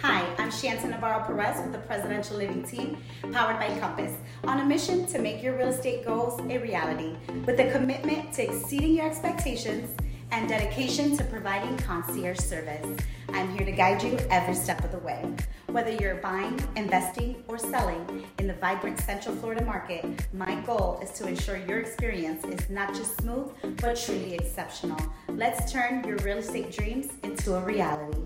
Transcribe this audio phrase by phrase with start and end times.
[0.00, 2.96] Hi, I'm Shanta Navarro Perez with the Presidential Living Team,
[3.30, 7.60] powered by Compass, on a mission to make your real estate goals a reality with
[7.60, 9.94] a commitment to exceeding your expectations
[10.30, 12.86] and dedication to providing concierge service.
[13.28, 15.30] I'm here to guide you every step of the way.
[15.66, 21.10] Whether you're buying, investing, or selling in the vibrant Central Florida market, my goal is
[21.18, 23.52] to ensure your experience is not just smooth,
[23.82, 24.98] but truly exceptional.
[25.28, 28.16] Let's turn your real estate dreams into a reality.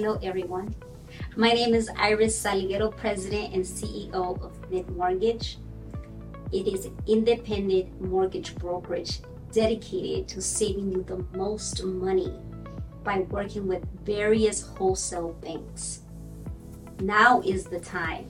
[0.00, 0.72] Hello, everyone.
[1.34, 5.58] My name is Iris Salguero, President and CEO of NITT Mortgage.
[6.52, 9.18] It is an independent mortgage brokerage
[9.50, 12.32] dedicated to saving you the most money
[13.02, 16.02] by working with various wholesale banks.
[17.00, 18.28] Now is the time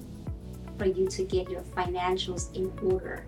[0.78, 3.26] for you to get your financials in order,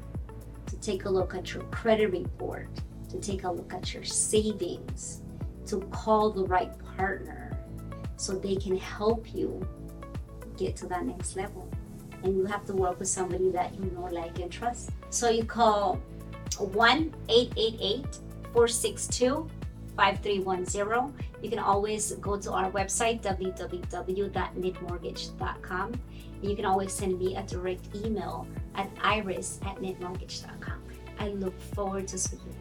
[0.64, 2.68] to take a look at your credit report,
[3.10, 5.20] to take a look at your savings,
[5.66, 7.49] to call the right partner
[8.20, 9.66] so they can help you
[10.58, 11.66] get to that next level.
[12.22, 14.90] And you have to work with somebody that you know, like, and trust.
[15.08, 15.98] So you call
[16.58, 18.04] 1 888
[18.52, 19.48] 462
[19.96, 21.14] 5310.
[21.42, 25.92] You can always go to our website, www.nitmortgage.com.
[26.42, 30.82] You can always send me a direct email at iris at nitmortgage.com.
[31.18, 32.54] I look forward to speaking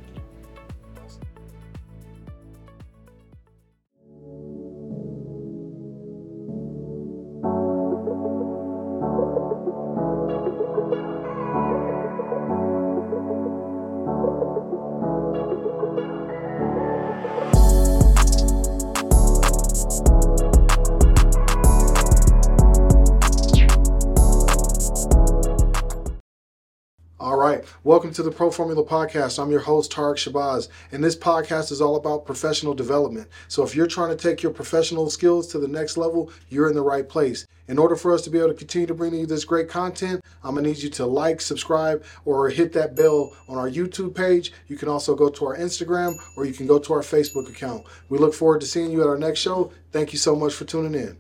[27.90, 29.42] Welcome to the Pro Formula Podcast.
[29.42, 33.28] I'm your host, Tarek Shabazz, and this podcast is all about professional development.
[33.48, 36.76] So if you're trying to take your professional skills to the next level, you're in
[36.76, 37.48] the right place.
[37.68, 40.22] In order for us to be able to continue to bring you this great content,
[40.44, 44.54] I'm gonna need you to like, subscribe, or hit that bell on our YouTube page.
[44.68, 47.88] You can also go to our Instagram or you can go to our Facebook account.
[48.08, 49.72] We look forward to seeing you at our next show.
[49.92, 51.18] Thank you so much for tuning in.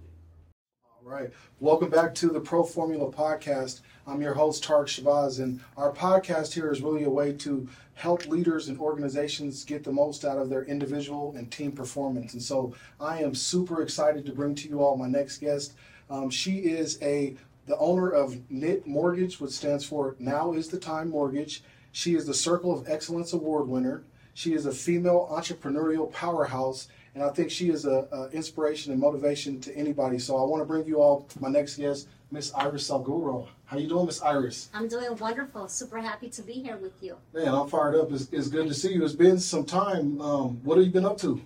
[0.83, 1.31] All right.
[1.59, 3.81] Welcome back to the Pro Formula Podcast.
[4.09, 8.25] I'm your host, Tarek Shabazz, and our podcast here is really a way to help
[8.25, 12.33] leaders and organizations get the most out of their individual and team performance.
[12.33, 15.73] And so I am super excited to bring to you all my next guest.
[16.09, 17.35] Um, she is a
[17.67, 21.61] the owner of NITT Mortgage, which stands for Now is the Time Mortgage.
[21.91, 24.01] She is the Circle of Excellence Award winner.
[24.33, 28.99] She is a female entrepreneurial powerhouse, and I think she is a, a inspiration and
[28.99, 30.17] motivation to anybody.
[30.17, 33.47] So I want to bring you all my next guest, Miss Iris Salguero.
[33.69, 34.67] How you doing, Miss Iris?
[34.73, 35.67] I'm doing wonderful.
[35.67, 37.17] Super happy to be here with you.
[37.35, 38.11] Man, I'm fired up.
[38.11, 39.05] It's, it's good to see you.
[39.05, 40.19] It's been some time.
[40.19, 41.39] Um, what have you been up to?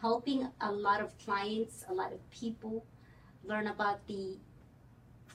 [0.00, 2.84] Helping a lot of clients, a lot of people
[3.44, 4.38] learn about the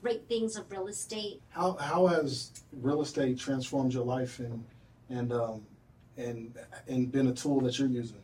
[0.01, 1.41] great things of real estate.
[1.47, 4.65] How how has real estate transformed your life and
[5.09, 5.65] and um,
[6.17, 6.53] and
[6.89, 8.21] and been a tool that you're using?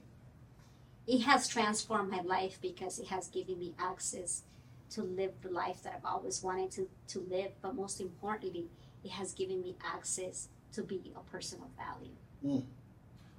[1.08, 4.44] It has transformed my life because it has given me access
[4.92, 8.68] to live the life that I've always wanted to, to live, but most importantly,
[9.04, 12.16] it has given me access to be a person of value.
[12.46, 12.66] Mm.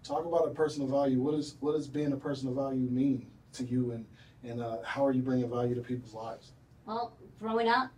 [0.02, 1.20] Talk about a person of value.
[1.20, 4.06] What is what does being a person of value mean to you, and
[4.42, 6.52] and uh, how are you bringing value to people's lives?
[6.86, 7.90] Well, growing up,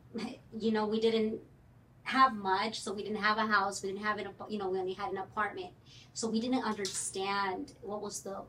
[0.59, 1.41] you know, we didn't
[2.03, 3.83] have much, so we didn't have a house.
[3.83, 5.71] We didn't have an, you know, we only had an apartment,
[6.13, 8.43] so we didn't understand what was the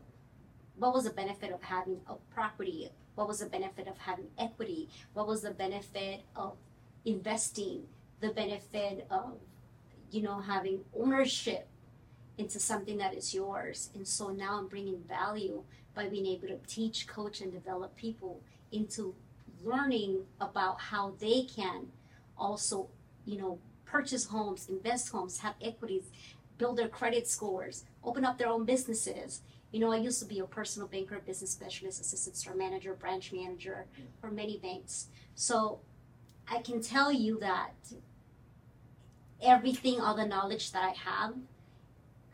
[0.77, 4.89] what was the benefit of having a property what was the benefit of having equity?
[5.13, 6.57] What was the benefit of
[7.05, 7.83] investing?
[8.19, 9.37] The benefit of,
[10.11, 11.67] you know, having ownership
[12.37, 13.91] into something that is yours.
[13.93, 15.63] And so now I'm bringing value
[15.93, 18.41] by being able to teach, coach, and develop people
[18.71, 19.13] into
[19.63, 21.87] learning about how they can
[22.37, 22.89] also,
[23.25, 26.09] you know, purchase homes, invest homes, have equities,
[26.57, 29.41] build their credit scores, open up their own businesses,
[29.73, 33.33] you know, I used to be a personal banker, business specialist, assistant store manager, branch
[33.33, 33.85] manager
[34.21, 35.07] for many banks.
[35.33, 35.79] So
[36.47, 37.73] I can tell you that
[39.41, 41.33] everything, all the knowledge that I have,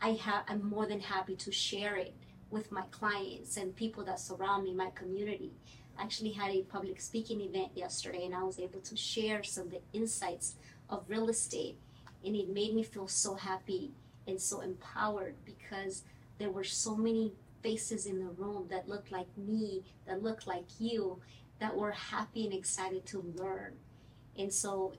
[0.02, 2.14] I have I'm more than happy to share it
[2.50, 5.52] with my clients and people that surround me, my community.
[5.98, 9.64] I actually had a public speaking event yesterday and I was able to share some
[9.64, 10.56] of the insights
[10.90, 11.78] of real estate
[12.22, 13.92] and it made me feel so happy
[14.26, 16.02] and so empowered because
[16.40, 17.32] there were so many
[17.62, 21.20] faces in the room that looked like me, that looked like you,
[21.60, 23.74] that were happy and excited to learn.
[24.36, 24.94] And so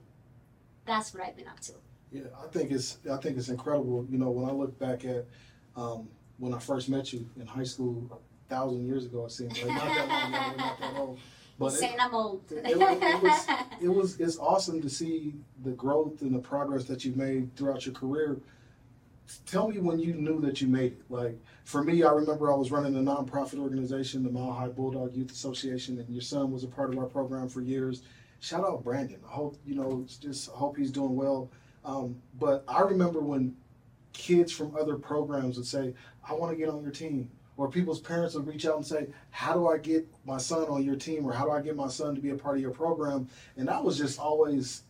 [0.86, 1.72] that's what I've been up to.
[2.12, 4.06] Yeah, I think it's I think it's incredible.
[4.08, 5.26] You know, when I look back at
[5.76, 6.08] um,
[6.38, 8.20] when I first met you in high school,
[8.52, 9.24] thousand years ago.
[9.24, 10.34] It seems like not that long.
[10.34, 11.18] ago, not that old.
[11.58, 12.42] But it, I'm old.
[12.50, 13.46] it, it was
[13.80, 15.34] it was it's awesome to see
[15.64, 18.38] the growth and the progress that you've made throughout your career.
[19.46, 21.02] Tell me when you knew that you made it.
[21.08, 25.14] Like for me, I remember I was running a nonprofit organization, the Mile High Bulldog
[25.14, 28.02] Youth Association, and your son was a part of our program for years.
[28.40, 29.20] Shout out Brandon.
[29.26, 30.04] I hope you know.
[30.20, 31.50] Just hope he's doing well.
[31.84, 33.56] Um, but I remember when
[34.12, 35.94] kids from other programs would say,
[36.28, 39.08] "I want to get on your team." Or people's parents would reach out and say,
[39.30, 41.26] How do I get my son on your team?
[41.26, 43.28] Or how do I get my son to be a part of your program?
[43.56, 44.82] And that was just always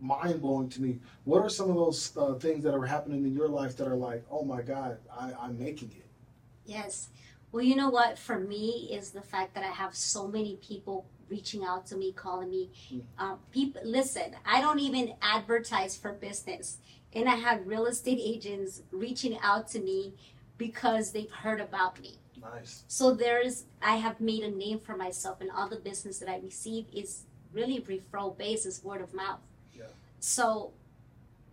[0.00, 0.98] mind blowing to me.
[1.24, 3.96] What are some of those uh, things that are happening in your life that are
[3.96, 6.06] like, Oh my God, I, I'm making it?
[6.64, 7.08] Yes.
[7.52, 8.18] Well, you know what?
[8.18, 12.12] For me, is the fact that I have so many people reaching out to me,
[12.12, 12.70] calling me.
[12.92, 13.02] Mm.
[13.18, 14.36] Um, people, listen.
[14.44, 16.78] I don't even advertise for business,
[17.12, 20.14] and I have real estate agents reaching out to me
[20.58, 22.18] because they've heard about me.
[22.40, 22.84] Nice.
[22.88, 26.38] So there's, I have made a name for myself, and all the business that I
[26.38, 29.40] receive is really referral basis, word of mouth.
[30.20, 30.72] So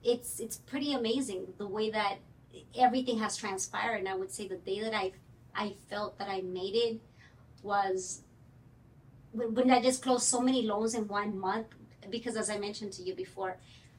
[0.03, 2.17] it's it's pretty amazing the way that
[2.77, 3.97] everything has transpired.
[3.97, 5.13] And I would say the day that I
[5.55, 7.01] I felt that I made it
[7.63, 8.21] was
[9.31, 11.67] when, when I just closed so many loans in one month.
[12.09, 13.57] Because as I mentioned to you before,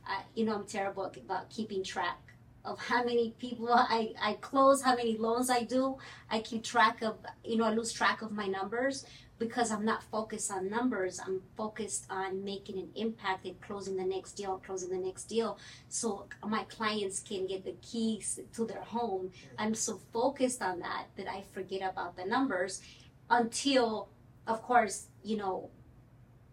[0.09, 2.19] uh, you know I'm terrible about keeping track
[2.65, 5.97] of how many people I, I close, how many loans I do.
[6.31, 9.05] I keep track of, you know, I lose track of my numbers
[9.39, 11.21] because I'm not focused on numbers.
[11.25, 15.59] I'm focused on making an impact and closing the next deal, closing the next deal,
[15.89, 19.31] so my clients can get the keys to their home.
[19.59, 22.83] I'm so focused on that that I forget about the numbers
[23.31, 24.09] until,
[24.47, 25.71] of course, you know,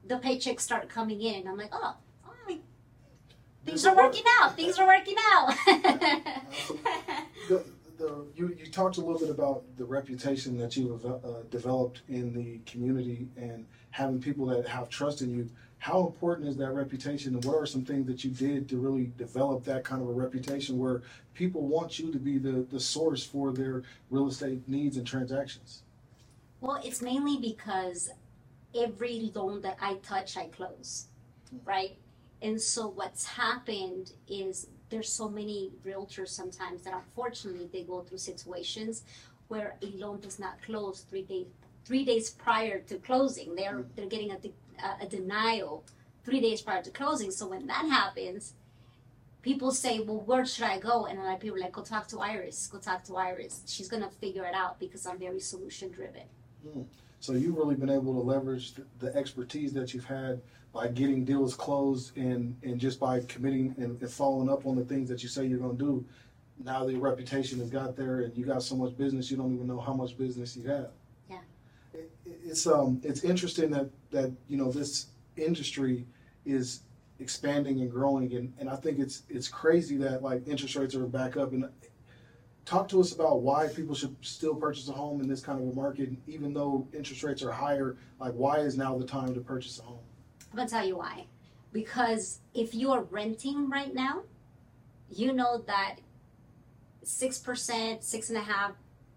[0.08, 1.48] the paychecks start coming in.
[1.48, 1.96] I'm like, oh,
[2.48, 2.62] right,
[3.66, 4.56] things are working out.
[4.56, 5.54] Things are working out.
[7.98, 12.02] The, you, you talked a little bit about the reputation that you have uh, developed
[12.10, 15.50] in the community and having people that have trust in you.
[15.78, 19.12] How important is that reputation, and what are some things that you did to really
[19.18, 21.04] develop that kind of a reputation where
[21.34, 25.84] people want you to be the, the source for their real estate needs and transactions?
[26.60, 28.10] Well, it's mainly because
[28.76, 31.08] every loan that I touch, I close,
[31.64, 31.96] right?
[32.42, 38.18] And so what's happened is there's so many realtors sometimes that unfortunately they go through
[38.18, 39.04] situations
[39.48, 41.48] where a loan does not close three days
[41.86, 43.56] three days prior to closing.
[43.56, 43.86] They're mm.
[43.96, 44.54] they're getting a, de-
[45.02, 45.84] a denial
[46.24, 47.32] three days prior to closing.
[47.32, 48.54] So when that happens,
[49.42, 51.84] people say, "Well, where should I go?" And a lot of people are like, "Go
[51.84, 52.68] talk to Iris.
[52.68, 53.62] Go talk to Iris.
[53.68, 56.24] She's gonna figure it out because I'm very solution driven."
[56.68, 56.86] Mm.
[57.26, 60.42] So you've really been able to leverage the, the expertise that you've had
[60.72, 64.86] by getting deals closed and, and just by committing and, and following up on the
[64.86, 66.06] things that you say you're going to do.
[66.64, 69.66] Now the reputation has got there, and you got so much business you don't even
[69.66, 70.92] know how much business you have.
[71.28, 71.40] Yeah.
[71.96, 72.12] It,
[72.46, 76.06] it's um it's interesting that that you know this industry
[76.46, 76.82] is
[77.20, 81.08] expanding and growing, and, and I think it's it's crazy that like interest rates are
[81.08, 81.68] back up and
[82.66, 85.68] talk to us about why people should still purchase a home in this kind of
[85.72, 87.96] a market, even though interest rates are higher.
[88.20, 90.00] Like, why is now the time to purchase a home?
[90.52, 91.26] I'm gonna tell you why.
[91.72, 94.24] Because if you are renting right now,
[95.12, 95.98] you know that
[97.04, 98.72] six percent, six and a half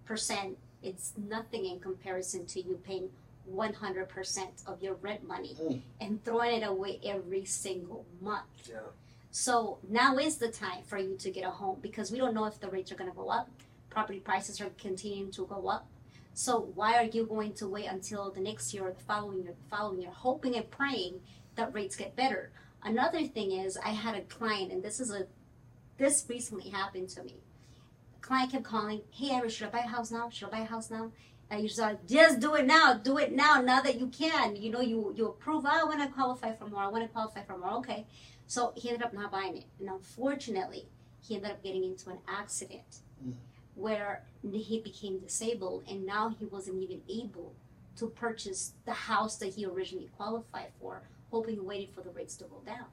[0.04, 3.08] percent, it's nothing in comparison to you paying
[3.46, 5.80] one hundred percent of your rent money Mm.
[6.00, 8.44] and throwing it away every single month.
[8.68, 8.80] Yeah.
[9.30, 12.46] So now is the time for you to get a home because we don't know
[12.46, 13.48] if the rates are going to go up.
[13.90, 15.86] Property prices are continuing to go up.
[16.34, 19.52] So why are you going to wait until the next year or the following year,
[19.52, 21.20] the following year, hoping and praying
[21.56, 22.52] that rates get better?
[22.82, 25.26] Another thing is I had a client, and this is a
[25.96, 27.38] this recently happened to me.
[28.14, 30.30] The client kept calling, "Hey, Iris, should I buy a house now?
[30.30, 31.10] Should I buy a house now?"
[31.50, 32.94] And you said, "Just do it now.
[32.94, 33.60] Do it now.
[33.60, 34.54] Now that you can.
[34.54, 35.64] You know, you you approve.
[35.66, 36.82] Oh, I want to qualify for more.
[36.82, 37.72] I want to qualify for more.
[37.78, 38.06] Okay."
[38.48, 39.66] So he ended up not buying it.
[39.78, 40.86] And unfortunately,
[41.20, 43.34] he ended up getting into an accident Mm.
[43.74, 47.52] where he became disabled and now he wasn't even able
[47.96, 51.02] to purchase the house that he originally qualified for,
[51.32, 52.86] hoping waiting for the rates to go down.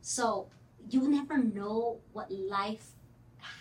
[0.00, 0.48] So
[0.88, 2.92] you never know what life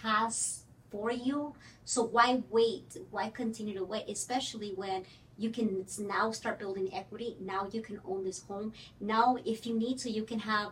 [0.04, 1.54] has for you.
[1.84, 2.98] So why wait?
[3.12, 4.06] Why continue to wait?
[4.08, 5.04] Especially when
[5.38, 7.36] you can now start building equity.
[7.42, 8.72] Now you can own this home.
[9.02, 10.72] Now, if you need to, you can have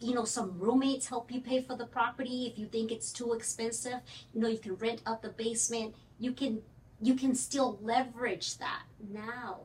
[0.00, 3.32] you know some roommates help you pay for the property if you think it's too
[3.32, 4.00] expensive
[4.32, 6.60] you know you can rent out the basement you can
[7.00, 9.60] you can still leverage that now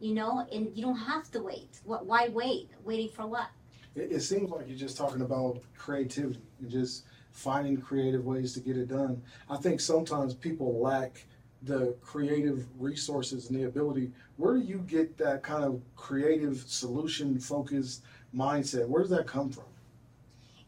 [0.00, 3.48] you know and you don't have to wait what why wait waiting for what
[3.94, 8.60] It, it seems like you're just talking about creativity and just finding creative ways to
[8.60, 9.22] get it done.
[9.48, 11.24] I think sometimes people lack
[11.62, 14.10] the creative resources and the ability.
[14.36, 18.02] Where do you get that kind of creative solution focused
[18.34, 18.88] mindset?
[18.88, 19.64] Where does that come from?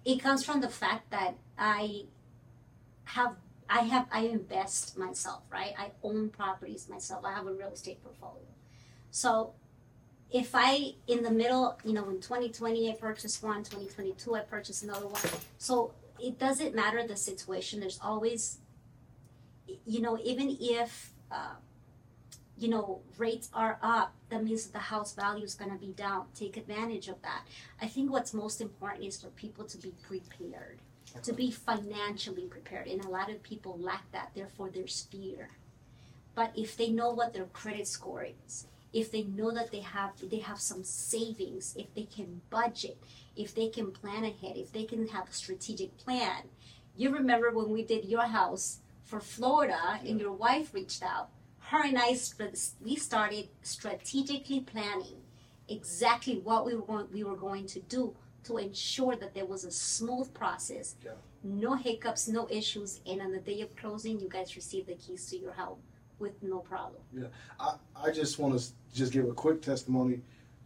[0.04, 2.04] It comes from the fact that I
[3.04, 3.36] have
[3.68, 5.74] I have I invest myself, right?
[5.78, 7.24] I own properties myself.
[7.24, 8.42] I have a real estate portfolio.
[9.10, 9.52] So
[10.32, 14.82] if I in the middle, you know, in 2020 I purchased one, 2022 I purchased
[14.82, 15.22] another one.
[15.58, 17.80] So it doesn't matter the situation.
[17.80, 18.58] There's always,
[19.86, 21.54] you know, even if uh,
[22.60, 26.26] you know rates are up, that means the house value is going to be down.
[26.34, 27.44] Take advantage of that.
[27.80, 30.78] I think what's most important is for people to be prepared,
[31.22, 34.30] to be financially prepared, and a lot of people lack that.
[34.34, 35.50] Therefore, there's fear.
[36.34, 40.12] But if they know what their credit score is, if they know that they have
[40.28, 42.98] they have some savings, if they can budget,
[43.36, 46.42] if they can plan ahead, if they can have a strategic plan.
[46.96, 51.30] You remember when we did your house for Florida and your wife reached out.
[51.70, 52.16] Her and I
[52.80, 55.22] we started strategically planning
[55.68, 58.12] exactly what we were going, we were going to do
[58.42, 61.12] to ensure that there was a smooth process, Yeah.
[61.44, 65.30] no hiccups, no issues, and on the day of closing, you guys received the keys
[65.30, 65.78] to your home
[66.18, 67.02] with no problem.
[67.12, 67.28] Yeah,
[67.60, 70.22] I, I just want to just give a quick testimony.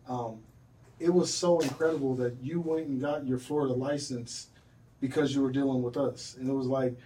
[0.08, 0.38] Um,
[0.98, 4.48] it was so incredible that you went and got your Florida license
[5.02, 6.96] because you were dealing with us, and it was like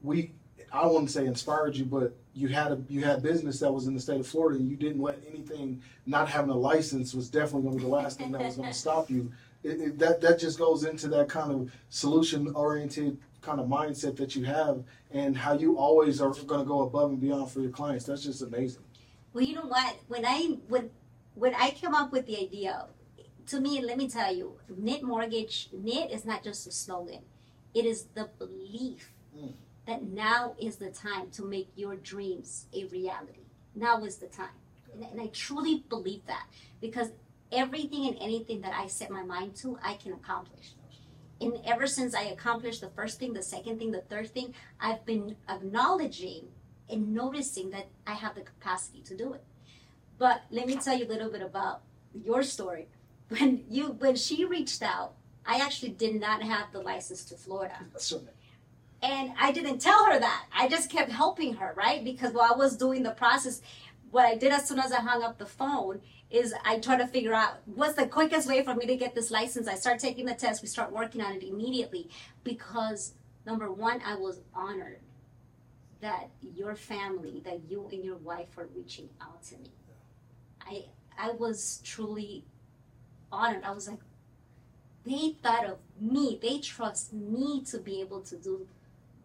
[0.00, 0.30] we.
[0.72, 3.94] I wouldn't say inspired you, but you had a you had business that was in
[3.94, 7.62] the state of Florida, and you didn't let anything not having a license was definitely
[7.62, 9.30] going to be the last thing that was going to stop you.
[9.62, 14.16] It, it, that that just goes into that kind of solution oriented kind of mindset
[14.16, 17.60] that you have, and how you always are going to go above and beyond for
[17.60, 18.06] your clients.
[18.06, 18.82] That's just amazing.
[19.32, 19.96] Well, you know what?
[20.08, 20.90] When I when
[21.34, 22.86] when I came up with the idea,
[23.46, 27.20] to me, let me tell you, NITT mortgage NITT is not just a slogan;
[27.74, 29.54] it is the belief Mm.
[29.86, 33.46] That now is the time to make your dreams a reality.
[33.74, 34.48] Now is the time,
[34.92, 36.46] and, and I truly believe that
[36.80, 37.10] because
[37.50, 40.74] everything and anything that I set my mind to, I can accomplish.
[41.40, 45.04] And ever since I accomplished the first thing, the second thing, the third thing, I've
[45.04, 46.48] been acknowledging
[46.88, 49.44] and noticing that I have the capacity to do it.
[50.18, 51.82] But let me tell you a little bit about
[52.14, 52.88] your story.
[53.28, 55.14] When you when she reached out,
[55.46, 57.74] I actually did not have the license to Florida.
[57.96, 58.20] So,
[59.02, 60.46] And I didn't tell her that.
[60.54, 62.04] I just kept helping her, right?
[62.04, 63.60] Because while I was doing the process,
[64.10, 67.06] what I did as soon as I hung up the phone is I tried to
[67.06, 69.66] figure out what's the quickest way for me to get this license.
[69.66, 70.62] I start taking the test.
[70.62, 72.08] We start working on it immediately
[72.44, 75.00] because number one, I was honored
[76.00, 79.70] that your family, that you and your wife were reaching out to me.
[80.60, 80.84] I
[81.18, 82.44] I was truly
[83.30, 83.64] honored.
[83.64, 84.00] I was like,
[85.04, 86.38] they thought of me.
[86.40, 88.66] They trust me to be able to do,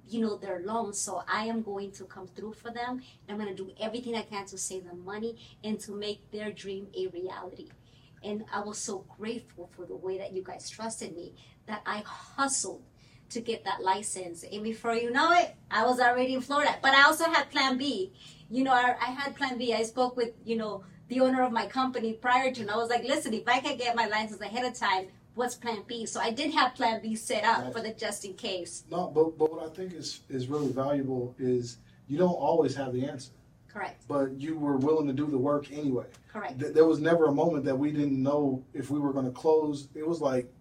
[0.09, 0.99] you know, their loans.
[0.99, 3.01] So I am going to come through for them.
[3.29, 6.51] I'm going to do everything I can to save them money and to make their
[6.51, 7.69] dream a reality.
[8.23, 11.35] And I was so grateful for the way that you guys trusted me
[11.67, 12.83] that I hustled
[13.29, 14.43] to get that license.
[14.43, 16.75] And before you know it, I was already in Florida.
[16.81, 18.13] But I also had plan B.
[18.49, 19.73] You know, I, I had plan B.
[19.73, 22.89] I spoke with, you know, the owner of my company prior to, and I was
[22.89, 25.07] like, listen, if I can get my license ahead of time,
[25.37, 26.05] what's plan B?
[26.05, 28.83] So I did have plan B set up for the just in case.
[28.91, 31.77] No, but but what I think is is really valuable is
[32.07, 33.31] you don't always have the answer,
[33.71, 34.03] Correct.
[34.07, 36.05] but you were willing to do the work anyway.
[36.31, 36.59] Correct.
[36.59, 39.31] Th- there was never a moment that we didn't know if we were going to
[39.31, 39.87] close.
[39.95, 40.51] It was like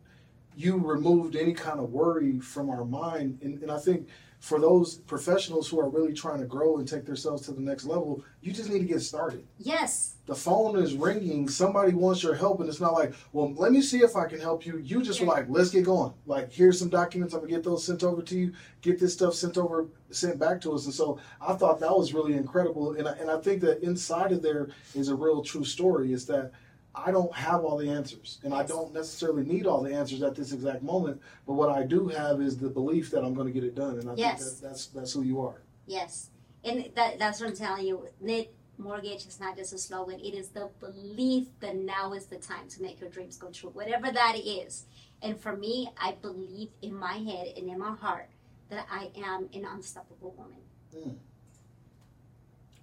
[0.57, 4.09] you removed any kind of worry from our mind, and, and I think
[4.47, 7.85] for those professionals who are really trying to grow and take themselves to the next
[7.85, 9.45] level, you just need to get started.
[9.59, 10.15] Yes.
[10.27, 11.49] The phone is ringing.
[11.49, 14.39] Somebody wants your help, and it's not like, well, let me see if I can
[14.39, 14.79] help you.
[14.79, 15.33] You just were Yeah.
[15.33, 16.13] like, let's get going.
[16.27, 17.35] Like, here's some documents.
[17.35, 18.53] I'm gonna get those sent over to you.
[18.83, 20.85] Get this stuff sent over, sent back to us.
[20.85, 22.93] And so I thought that was really incredible.
[22.93, 26.13] And I, and I think that inside of there is a real true story.
[26.13, 26.53] Is that
[26.97, 30.35] I don't have all the answers, and I don't necessarily need all the answers at
[30.35, 31.21] this exact moment.
[31.47, 33.99] But what I do have is the belief that I'm going to get it done,
[33.99, 34.43] and I Yes.
[34.43, 35.63] think that that's that's who you are.
[35.87, 36.31] Yes.
[36.65, 38.09] And that, that's what I'm telling you.
[38.21, 40.19] NITT mortgage is not just a slogan.
[40.21, 43.71] It is the belief that now is the time to make your dreams come true,
[43.71, 44.87] whatever that is.
[45.23, 48.31] And for me, I believe in my head and in my heart
[48.71, 50.59] that I am an unstoppable woman.
[50.93, 51.17] Hmm.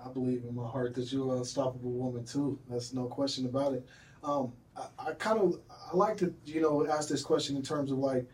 [0.04, 2.60] I believe in my heart that you're an unstoppable woman too.
[2.70, 3.86] That's no question about it.
[4.24, 7.92] Um, I, I kind of I like to you know ask this question in terms
[7.92, 8.28] of like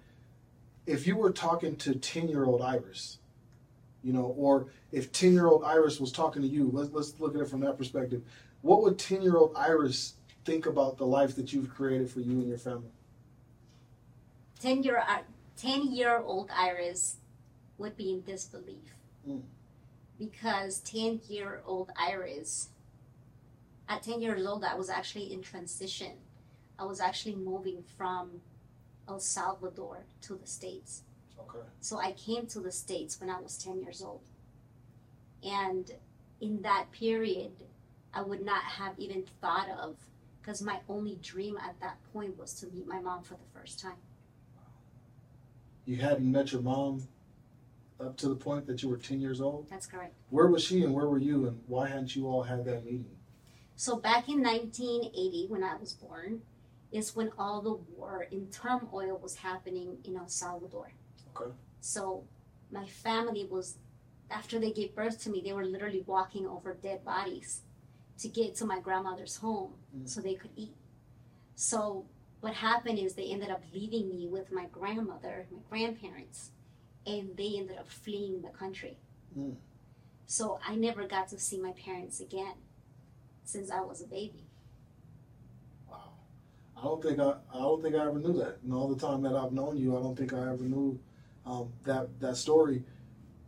[0.85, 3.19] if you were talking to ten year old Iris,
[4.03, 6.69] you know, or if ten year old Iris was talking to you.
[6.73, 8.23] Let's let's look at it from that perspective.
[8.61, 12.39] What would ten year old Iris think about the life that you've created for you
[12.39, 12.89] and your family?
[14.59, 15.19] 10 year, uh,
[15.57, 17.17] 10 year old Iris
[17.77, 18.95] would be in disbelief.
[19.27, 19.41] Mm.
[20.19, 22.69] Because 10 year old Iris,
[23.87, 26.11] at 10 years old, I was actually in transition.
[26.77, 28.41] I was actually moving from
[29.07, 31.01] El Salvador to the States.
[31.39, 31.65] Okay.
[31.79, 34.21] So I came to the States when I was 10 years old.
[35.43, 35.89] And
[36.41, 37.51] in that period,
[38.13, 39.95] I would not have even thought of,
[40.41, 43.79] because my only dream at that point was to meet my mom for the first
[43.79, 43.97] time.
[45.85, 47.07] You hadn't met your mom
[47.99, 49.67] up to the point that you were 10 years old?
[49.69, 50.13] That's correct.
[50.29, 53.05] Where was she and where were you and why hadn't you all had that meeting?
[53.75, 56.41] So back in 1980, when I was born,
[56.91, 60.91] is when all the war in turmoil was happening in El Salvador.
[61.35, 61.51] Okay.
[61.81, 62.23] So
[62.71, 63.77] my family was,
[64.31, 67.61] after they gave birth to me, they were literally walking over dead bodies
[68.19, 70.07] to get to my grandmother's home Mm.
[70.09, 70.75] so they could eat.
[71.55, 72.05] So
[72.41, 76.51] what happened is they ended up leaving me with my grandmother, my grandparents,
[77.05, 78.97] and they ended up fleeing the country.
[79.37, 79.55] Mm.
[80.25, 82.53] So I never got to see my parents again
[83.43, 84.45] since I was a baby.
[85.89, 86.11] Wow.
[86.77, 88.59] I don't think I, I don't think I ever knew that.
[88.63, 90.99] And all the time that I've known you, I don't think I ever knew
[91.45, 92.83] um, that that story.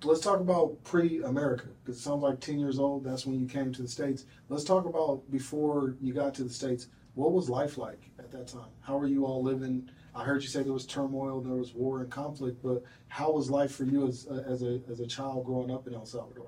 [0.04, 3.04] Let's talk about pre-America because It sounds like ten years old.
[3.04, 4.26] That's when you came to the states.
[4.50, 6.88] Let's talk about before you got to the states.
[7.14, 8.72] What was life like at that time?
[8.80, 9.88] How were you all living?
[10.14, 13.50] I heard you say there was turmoil, there was war and conflict, but how was
[13.50, 16.48] life for you as as a as a child growing up in El Salvador?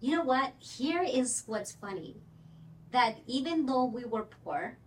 [0.00, 0.54] You know what?
[0.58, 2.16] Here is what's funny
[2.92, 4.78] that even though we were poor,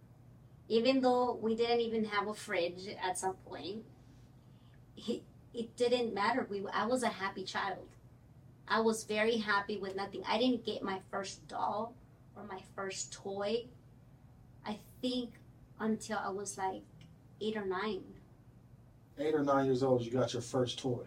[0.67, 3.83] even though we didn't even have a fridge at some point,
[4.95, 5.21] it,
[5.53, 6.47] it didn't matter.
[6.49, 7.87] We I was a happy child.
[8.67, 10.23] I was very happy with nothing.
[10.27, 11.93] I didn't get my first doll
[12.35, 13.65] or my first toy.
[14.65, 15.33] I think
[15.79, 16.83] until I was like
[17.41, 18.03] eight or nine.
[19.17, 21.03] eight or nine years old, you got your first toy.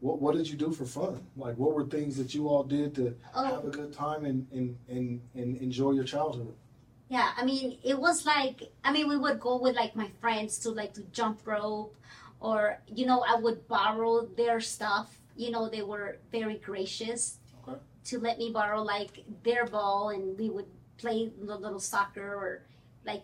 [0.00, 1.26] What what did you do for fun?
[1.36, 3.44] Like what were things that you all did to oh.
[3.44, 6.54] have a Oh, good time and, and, and, and enjoy your childhood?
[7.08, 10.58] Yeah, I mean, it was like, I mean, we would go with like my friends
[10.60, 11.94] to like to jump rope,
[12.40, 15.18] or you know, I would borrow their stuff.
[15.36, 17.78] You know, they were very gracious Okay.
[18.06, 20.66] to let me borrow like their ball, and we would
[20.98, 22.62] play the little soccer or
[23.04, 23.22] like,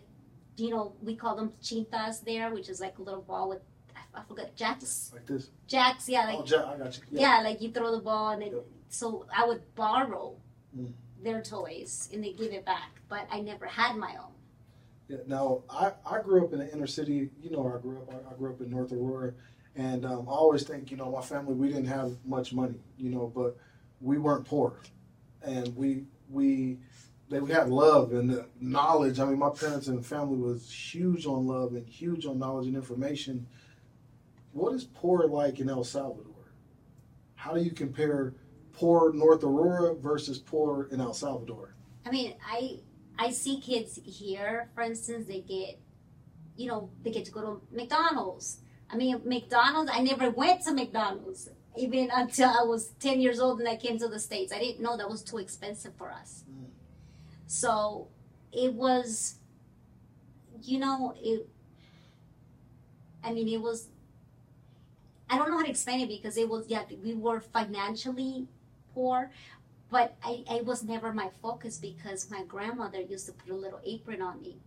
[0.59, 3.61] you know, we call them chintas there, which is like a little ball with
[3.95, 5.49] I, I forgot jacks, Like this?
[5.67, 6.07] jacks.
[6.09, 7.03] Yeah, like oh, Jack, I got you.
[7.11, 7.41] yeah.
[7.41, 8.65] like you throw the ball and then Yep.
[8.89, 10.35] so I would borrow
[10.77, 10.91] Mm.
[11.23, 14.33] their toys and they give it back, but I never had my own.
[15.07, 17.31] Yeah, now, I, I grew up in the inner city.
[17.41, 18.13] You know I grew up.
[18.13, 19.33] I, I grew up in North Aurora.
[19.75, 23.09] And um, I always think, you know, my family, we didn't have much money, you
[23.09, 23.57] know, but
[24.01, 24.79] we weren't poor.
[25.41, 26.77] And we, we,
[27.29, 29.19] they, we had love and knowledge.
[29.19, 32.75] I mean, my parents and family was huge on love and huge on knowledge and
[32.75, 33.47] information.
[34.51, 36.53] What is poor like in El Salvador?
[37.35, 38.33] How do you compare
[38.73, 41.75] poor North Aurora versus poor in El Salvador?
[42.05, 42.79] I mean, I
[43.17, 45.79] I see kids here, for instance, they get,
[46.55, 48.61] you know, they get to go to McDonald's.
[48.91, 49.91] I mean, McDonald's.
[49.93, 53.99] I never went to McDonald's even until I was ten years old and I came
[53.99, 54.51] to the states.
[54.51, 56.43] I didn't know that was too expensive for us.
[56.49, 56.65] Mm.
[57.49, 58.07] So
[58.53, 59.35] it was,
[60.63, 61.47] you know, it.
[63.23, 63.87] I mean, it was.
[65.29, 68.47] I don't know how to explain it because it was yeah we were financially
[68.93, 69.31] poor,
[69.91, 73.81] but I, I was never my focus because my grandmother used to put a little
[73.85, 74.57] apron on me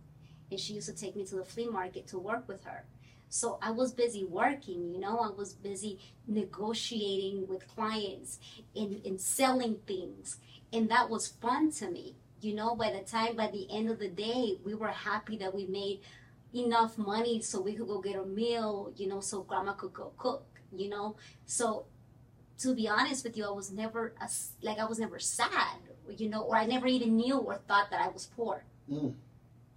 [0.51, 2.85] and she used to take me to the flea market to work with her.
[3.29, 8.39] So I was busy working, you know, I was busy negotiating with clients
[8.75, 10.37] and, and selling things.
[10.73, 12.15] And that was fun to me.
[12.43, 15.55] You know, by the time, by the end of the day, we were happy that
[15.55, 16.01] we made
[16.53, 20.11] enough money so we could go get a meal, you know, so grandma could go
[20.17, 21.15] cook, you know.
[21.45, 21.85] So
[22.59, 24.29] to be honest with you, I was never a,
[24.61, 25.77] like I was never sad,
[26.17, 28.65] you know, or I never even knew or thought that I was poor.
[28.91, 29.13] Mm.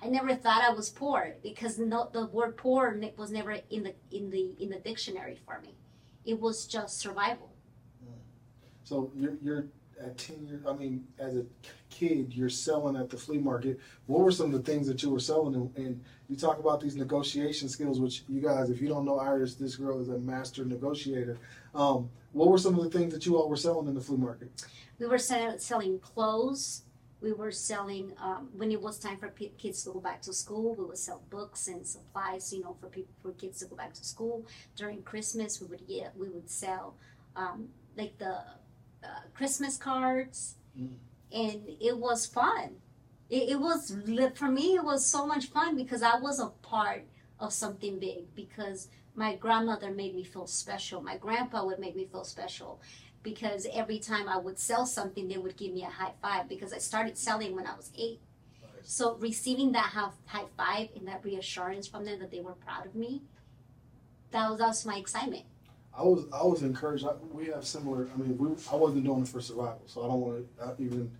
[0.03, 3.95] I never thought I was poor because no, the word poor was never in the
[4.11, 5.75] in the in the dictionary for me.
[6.25, 7.51] It was just survival.
[8.85, 9.67] So you're, you're
[10.03, 11.45] at 10 years, I mean, as a
[11.91, 13.81] kid, you're selling at the flea market.
[14.07, 15.55] What were some of the things that you were selling?
[15.55, 19.19] And, and you talk about these negotiation skills, which you guys, if you don't know
[19.19, 21.39] Iris, this girl is a master negotiator.
[21.75, 24.19] Um, what were some of the things that you all were selling in the flea
[24.19, 24.51] market?
[24.99, 26.83] We were sell- selling clothes.
[27.23, 30.35] We were selling um, when it was time for p- kids to go back to
[30.35, 30.75] school.
[30.75, 33.95] We would sell books and supplies, you know, for people for kids to go back
[33.95, 34.47] to school.
[34.77, 36.95] During Christmas, we would get we would sell
[37.35, 38.43] um, like the
[39.03, 40.97] uh, Christmas cards, Mm.
[41.33, 42.77] and it was fun.
[43.31, 43.97] It, it was
[44.35, 44.75] for me.
[44.75, 47.07] It was so much fun because I was a part
[47.41, 48.35] of something big.
[48.35, 51.01] Because my grandmother made me feel special.
[51.03, 52.81] My grandpa would make me feel special
[53.23, 56.73] because every time I would sell something, they would give me a high five because
[56.73, 58.21] I started selling when I was eight.
[58.83, 62.87] So receiving that high high five and that reassurance from them that they were proud
[62.87, 63.23] of me,
[64.31, 65.45] that was that's my excitement.
[65.99, 67.05] I was I was encouraged.
[67.07, 68.09] I, we have similar.
[68.13, 71.11] I mean, we, I wasn't doing it for survival, so I don't want to even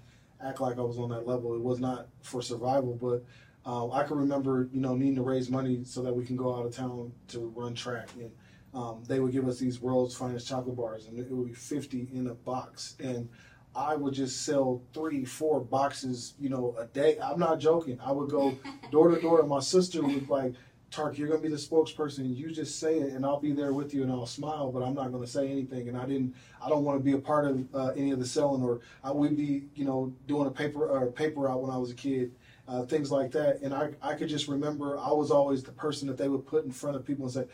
[0.45, 1.55] act like I was on that level.
[1.55, 3.25] It was not for survival, but
[3.65, 6.55] uh, I can remember, you know, needing to raise money so that we can go
[6.55, 8.31] out of town to run track, and
[8.75, 12.09] um, they would give us these world's finest chocolate bars, and it would be fifty
[12.13, 13.29] in a box, and
[13.75, 17.19] I would just sell three, four boxes, you know, a day.
[17.23, 17.99] I'm not joking.
[18.03, 18.57] I would go
[18.91, 20.55] door to door, and my sister would like
[20.91, 22.35] Tark, you're gonna be the spokesperson.
[22.37, 24.95] You just say it, and I'll be there with you, and I'll smile, but I'm
[24.95, 25.89] not gonna say anything.
[25.89, 28.27] And I didn't, I don't want to be a part of uh, any of the
[28.27, 31.71] selling, or I would be, you know, doing a paper or a paper route when
[31.71, 32.33] I was a kid,
[32.69, 33.61] uh, things like that.
[33.63, 36.65] And I, I could just remember I was always the person that they would put
[36.65, 37.45] in front of people and say,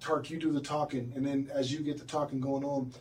[0.00, 2.92] Tark, you do the talking, and then as you get the talking going on,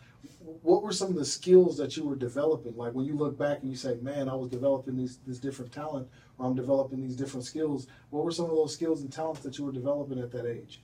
[0.62, 2.76] what were some of the skills that you were developing?
[2.76, 5.72] Like when you look back and you say, "Man, I was developing these this different
[5.72, 9.42] talent, or I'm developing these different skills." What were some of those skills and talents
[9.42, 10.82] that you were developing at that age?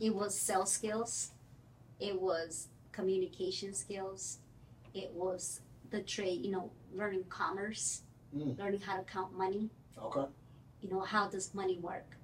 [0.00, 1.32] It was sales skills,
[2.00, 4.38] it was communication skills,
[4.94, 6.44] it was the trade.
[6.44, 8.02] You know, learning commerce,
[8.34, 8.58] Mm.
[8.58, 9.70] learning how to count money.
[9.96, 10.26] Okay.
[10.80, 12.16] You know, how does money work?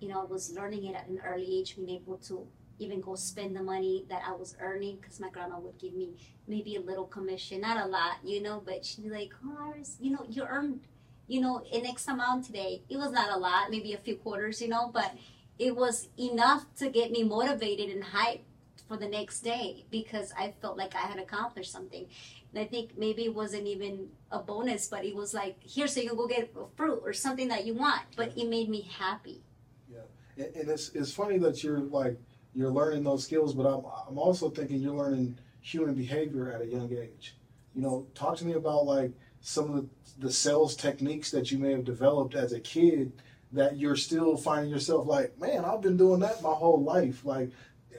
[0.00, 2.46] You know, I was learning it at an early age, being able to
[2.80, 6.14] even go spend the money that I was earning because my grandma would give me
[6.48, 10.10] maybe a little commission, not a lot, you know, but she'd be like, oh, you
[10.10, 10.80] know, you earned,
[11.28, 12.82] you know, an X amount today.
[12.88, 15.14] It was not a lot, maybe a few quarters, you know, but
[15.58, 18.40] it was enough to get me motivated and hyped
[18.88, 22.06] for the next day because I felt like I had accomplished something.
[22.52, 26.00] And I think maybe it wasn't even a bonus, but it was like, here, so
[26.00, 28.02] you can go get a fruit or something that you want.
[28.16, 29.42] But it made me happy.
[29.88, 30.46] Yeah.
[30.56, 32.18] and it's it's funny that you're like
[32.54, 36.66] you're learning those skills, but I'm I'm also thinking you're learning human behavior at a
[36.66, 37.36] young age.
[37.74, 39.88] You know, talk to me about like some of the,
[40.26, 43.12] the sales techniques that you may have developed as a kid
[43.52, 47.24] that you're still finding yourself like, man, I've been doing that my whole life.
[47.24, 47.50] Like,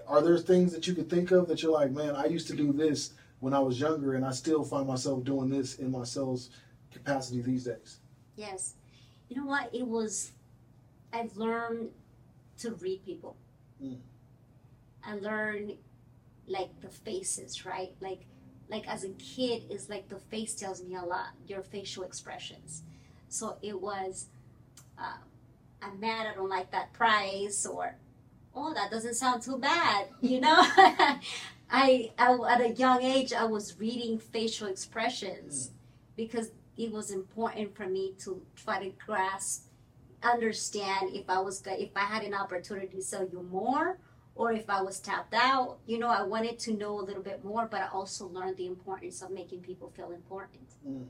[0.07, 2.55] are there things that you could think of that you're like, man, I used to
[2.55, 6.03] do this when I was younger, and I still find myself doing this in my
[6.03, 6.51] sales
[6.91, 7.97] capacity these days?
[8.35, 8.75] Yes.
[9.29, 9.73] You know what?
[9.73, 10.31] It was,
[11.11, 11.89] I've learned
[12.59, 13.35] to read people.
[13.83, 13.97] Mm.
[15.05, 15.73] I learn
[16.47, 17.93] like the faces, right?
[17.99, 18.25] Like,
[18.69, 21.29] like as a kid, it's like the face tells me a lot.
[21.47, 22.83] Your facial expressions.
[23.29, 24.27] So it was,
[24.97, 25.17] uh,
[25.81, 26.27] I'm mad.
[26.27, 27.95] I don't like that price, or
[28.55, 30.07] oh, that doesn't sound too bad.
[30.21, 30.57] You know,
[31.71, 35.71] I, I at a young age I was reading facial expressions
[36.15, 39.67] because it was important for me to try to grasp,
[40.23, 43.97] understand if I was if I had an opportunity to sell you more
[44.35, 45.77] or if I was tapped out.
[45.85, 48.67] You know, I wanted to know a little bit more, but I also learned the
[48.67, 50.69] importance of making people feel important.
[50.87, 51.05] Mm.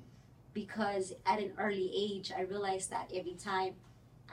[0.54, 3.76] Because at an early age, I realized that every time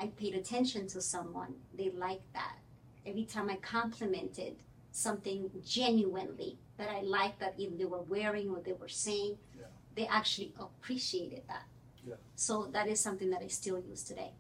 [0.01, 2.59] I paid attention to someone, they liked that.
[3.07, 4.57] Every time I complimented
[4.91, 9.67] something genuinely that I liked that either they were wearing or they were saying, Yeah.
[9.95, 11.65] they actually appreciated that.
[12.07, 12.15] Yeah.
[12.35, 14.33] So that is something that I still use today.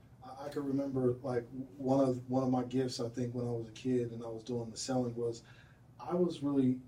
[0.44, 1.44] I, can remember like
[1.76, 3.00] one of one of my gifts.
[3.00, 5.42] I think when I was a kid and I was doing the selling was,
[6.00, 6.78] I was really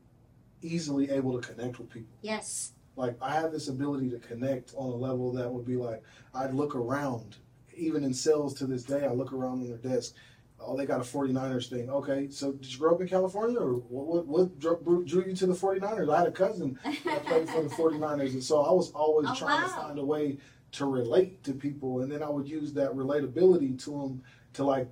[0.62, 2.16] easily able to connect with people.
[2.22, 2.72] Yes.
[2.96, 6.02] Like I had this ability to connect on a level that would be like
[6.34, 7.36] I'd look around,
[7.76, 9.04] even in sales to this day.
[9.04, 10.14] I look around on their desk.
[10.62, 11.88] Oh, they got a 49ers thing.
[11.88, 14.26] Okay, so did you grow up in California, or what?
[14.26, 16.12] What, what drew, you to the 49ers?
[16.12, 19.34] I had a cousin that played for the 49ers, and so I was always Oh,
[19.34, 20.36] trying to find a way
[20.72, 24.22] to relate to people, and then I would use that relatability to them
[24.54, 24.88] to like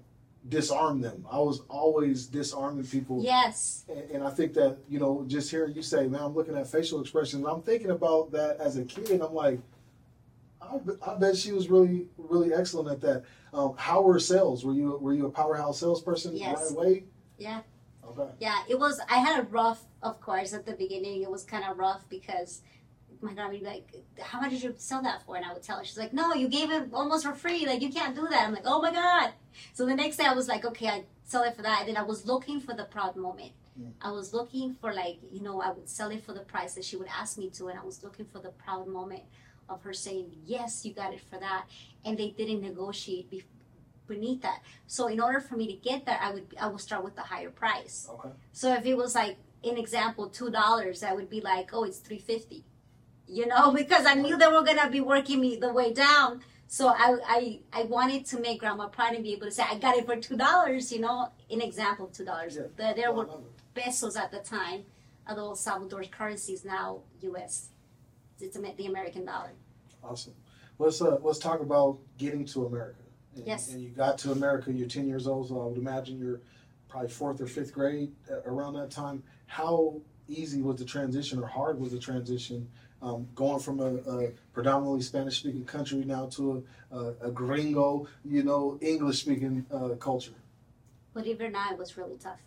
[0.49, 1.27] disarm them.
[1.31, 3.23] I was always disarming people.
[3.23, 3.85] Yes.
[3.89, 6.67] And, and I think that, you know, just hearing you say, man, I'm looking at
[6.67, 9.61] facial expressions, I'm thinking about that as a kid, I'm like,
[10.61, 13.25] I, I bet she was really, really excellent at that.
[13.55, 14.65] Um, how were sales?
[14.65, 16.59] Were you were you a powerhouse salesperson Yes.
[16.59, 17.05] right away?
[17.39, 17.61] Yeah.
[18.05, 18.31] Okay.
[18.41, 19.01] Yeah, it was.
[19.09, 21.23] I had a rough, of course, at the beginning.
[21.23, 22.63] It was kind of rough because
[23.21, 23.87] my grandma would be like,
[24.21, 26.35] "How much did you sell that for?" And I would tell her, she's like, "No,
[26.35, 27.67] you gave it almost for free.
[27.67, 29.33] Like you can't do that." I'm like, "Oh my god!"
[29.75, 31.97] So the next day, I was like, "Okay, I sell it for that." And then
[31.97, 33.53] I was looking for the proud moment.
[33.81, 33.93] Mm.
[34.03, 36.85] I was looking for like, you know, I would sell it for the price that
[36.85, 39.23] she would ask me to, and I was looking for the proud moment
[39.69, 41.67] of her saying, "Yes, you got it for that,"
[42.05, 43.45] and they didn't negotiate be-
[44.07, 44.63] beneath that.
[44.87, 47.23] So in order for me to get that, I would I would start with the
[47.23, 48.09] higher price.
[48.11, 48.31] Okay.
[48.53, 51.99] So if it was like, in example, two dollars, I would be like, oh, it's
[51.99, 52.65] three fifty,
[53.29, 56.41] you know, because I knew they were gonna be working me the way down.
[56.71, 59.79] So I, I I wanted to make grandma proud and be able to say I
[59.79, 61.29] got it for two dollars, you know.
[61.49, 62.57] In example, two dollars.
[62.57, 62.65] Yeah.
[62.77, 63.27] The- There were
[63.75, 64.85] pesos at the time.
[65.29, 67.69] although Salvador's currency is now U.S.
[68.41, 69.53] It's the American dollar.
[70.03, 70.35] Awesome.
[70.79, 73.03] Let's uh, let's talk about getting to America.
[73.37, 73.73] And, Yes.
[73.73, 74.73] And you got to America.
[74.73, 76.41] You're 10 years old, so I would imagine you're
[76.89, 79.23] probably fourth or fifth grade uh, around that time.
[79.47, 82.69] How easy was the transition, or hard was the transition,
[83.03, 88.43] um, going from a, a predominantly Spanish-speaking country now to a, a, a gringo, you
[88.43, 90.33] know, English-speaking uh, culture?
[91.15, 92.41] Believe it or not, it was really tough.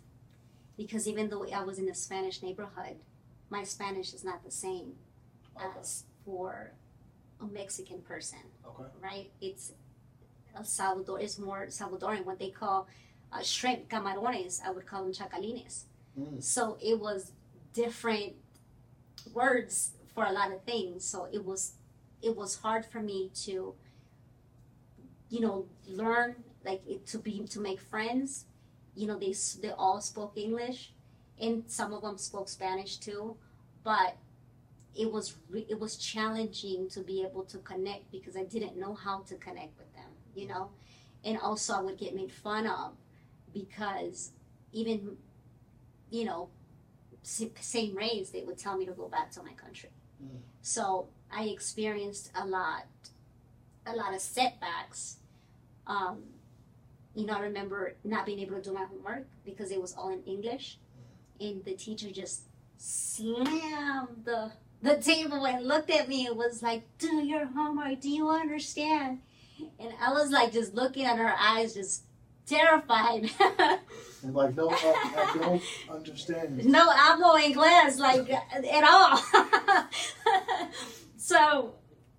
[0.76, 2.96] Because even though I was in a Spanish neighborhood,
[3.50, 4.94] my Spanish is not the same
[5.78, 6.72] as for
[7.40, 8.88] a Mexican person, Okay.
[9.02, 9.30] right?
[9.40, 9.72] It's
[10.56, 12.88] El Salvador, it's more Salvadorian, what they call
[13.32, 15.84] uh, shrimp camarones, I would call them chacalines.
[16.18, 16.42] Mm.
[16.42, 17.32] So it was
[17.72, 18.34] different
[19.32, 21.04] words for a lot of things.
[21.04, 21.74] So it was
[22.22, 23.74] it was hard for me to
[25.30, 28.44] you know learn like it, to be to make friends.
[28.94, 30.92] You know they they all spoke English,
[31.40, 33.36] and some of them spoke Spanish too,
[33.84, 34.16] but
[34.94, 38.94] it was re- it was challenging to be able to connect because I didn't know
[38.94, 40.10] how to connect with them.
[40.34, 40.70] You know,
[41.24, 42.92] and also I would get made fun of
[43.54, 44.32] because
[44.72, 45.16] even
[46.10, 46.48] you know
[47.22, 49.90] same race they would tell me to go back to my country
[50.60, 52.84] So i experienced a lot
[53.86, 55.16] a lot of setbacks
[55.86, 56.22] um,
[57.14, 60.10] you know i remember not being able to do my homework because it was all
[60.10, 60.78] in english
[61.40, 62.42] and the teacher just
[62.76, 68.10] slammed the the table and looked at me and was like do your homework do
[68.10, 69.20] you understand?
[69.78, 72.04] And i was like just looking at her eyes just
[72.46, 73.30] terrified
[74.22, 76.64] And like, no, I, I don't understand.
[76.64, 79.16] no I'm hablo inglés like at all.
[81.16, 81.74] so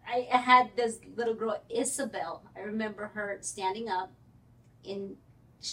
[0.06, 2.44] I, I had this little girl Isabel.
[2.56, 4.12] I remember her standing up
[4.86, 5.16] and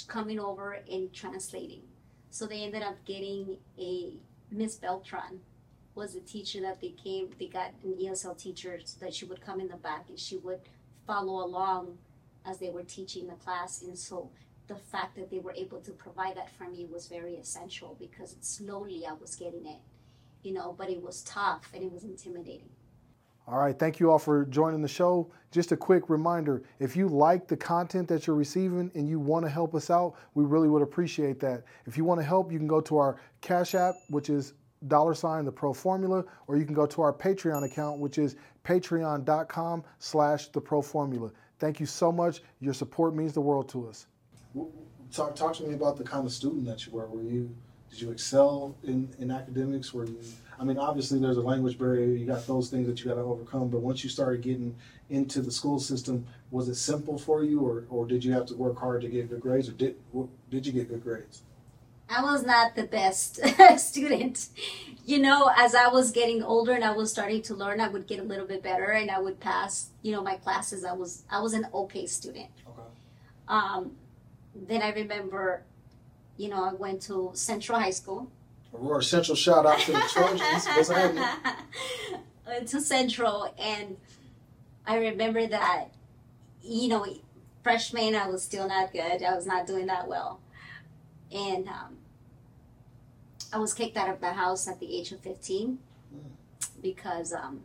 [0.07, 1.83] coming over and translating.
[2.31, 4.15] So they ended up getting a
[4.53, 5.41] Miss Beltran
[5.95, 7.31] was a teacher that they came.
[7.39, 10.37] They got an ESL teacher so that she would come in the back and she
[10.37, 10.61] would
[11.07, 11.99] follow along
[12.47, 13.83] as they were teaching the class.
[13.83, 14.31] And so
[14.69, 18.37] the fact that they were able to provide that for me was very essential because
[18.41, 19.81] slowly I was getting it,
[20.43, 22.71] you know, but it was tough and it was intimidating.
[23.49, 25.29] All right, thank you all for joining the show.
[25.51, 29.45] Just a quick reminder if you like the content that you're receiving and you want
[29.45, 31.65] to help us out, we really would appreciate that.
[31.87, 34.55] If you want to help, you can go to our Cash App, which is
[34.87, 38.37] dollar sign the pro formula, or you can go to our Patreon account, which is
[38.65, 41.33] patreon.com slash the pro formula.
[41.61, 42.41] Thank you so much.
[42.59, 44.07] Your support means the world to us.
[45.13, 47.07] Talk, talk to me about the kind of student that you were.
[47.07, 47.55] Were you
[47.91, 49.93] did you excel in, in academics?
[49.93, 50.21] Were you
[50.59, 52.07] I mean, obviously there's a language barrier.
[52.07, 53.69] You got those things that you got to overcome.
[53.69, 54.77] But once you started getting
[55.09, 58.55] into the school system, was it simple for you, or, or did you have to
[58.55, 59.97] work hard to get good grades, or did
[60.51, 61.43] did you get good grades?
[62.11, 63.41] I was not the best
[63.79, 64.49] student.
[65.07, 68.09] You know, as I was getting older and I was starting to learn, I would
[68.09, 70.85] get a little bit better and I would pass, you know, my classes.
[70.85, 72.49] I was I was an okay student.
[72.67, 72.89] Okay.
[73.49, 73.93] Um,
[74.55, 75.63] then I remember,
[76.37, 78.31] you know, I went to Central High School.
[78.75, 80.67] Aurora Central shout out to the Trojans.
[80.67, 81.25] What's happening?
[82.47, 83.97] Went to Central, and
[84.87, 85.87] I remember that,
[86.63, 87.07] you know,
[87.63, 89.23] freshman I was still not good.
[89.23, 90.41] I was not doing that well,
[91.33, 91.97] and um,
[93.53, 95.79] I was kicked out of the house at the age of fifteen
[96.83, 97.61] because, um,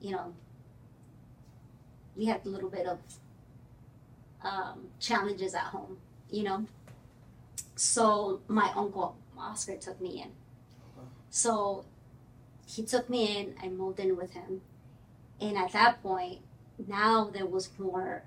[0.00, 0.34] you know,
[2.16, 2.98] we had a little bit of
[4.42, 5.98] um, challenges at home,
[6.30, 6.66] you know.
[7.76, 10.30] So my uncle Oscar took me in.
[11.30, 11.84] So
[12.66, 13.54] he took me in.
[13.62, 14.60] I moved in with him,
[15.40, 16.40] and at that point,
[16.86, 18.24] now there was more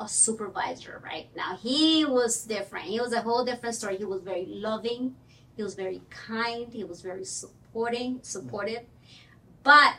[0.00, 1.00] a supervisor.
[1.04, 2.86] Right now, he was different.
[2.86, 3.96] He was a whole different story.
[3.96, 5.16] He was very loving.
[5.58, 6.72] He was very kind.
[6.72, 8.84] He was very supporting, supportive,
[9.64, 9.96] but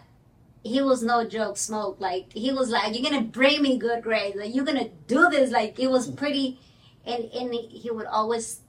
[0.64, 2.00] he was no joke smoke.
[2.00, 4.38] Like he was like, "You're gonna bring me good grades.
[4.38, 6.62] Like you're gonna do this." Like it was pretty,
[7.06, 8.62] and and he would always,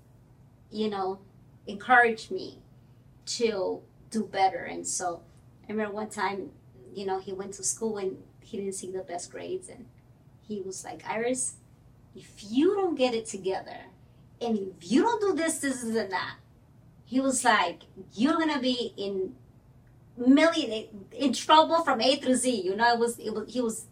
[0.73, 1.21] you know,
[1.69, 2.59] encourage me
[3.39, 4.65] to do better.
[4.65, 5.23] And so
[5.69, 6.51] I remember one time,
[6.93, 9.87] you know, he went to school and he didn't see the best grades, and
[10.43, 11.55] he was like, "Iris,
[12.17, 13.79] if you don't get it together,
[14.41, 16.35] and if you don't do this, this, this, and that."
[17.11, 17.79] He was like,
[18.15, 19.35] "You're gonna be in
[20.17, 22.51] million in trouble from A through Z.
[22.63, 23.87] You know, it was it was he was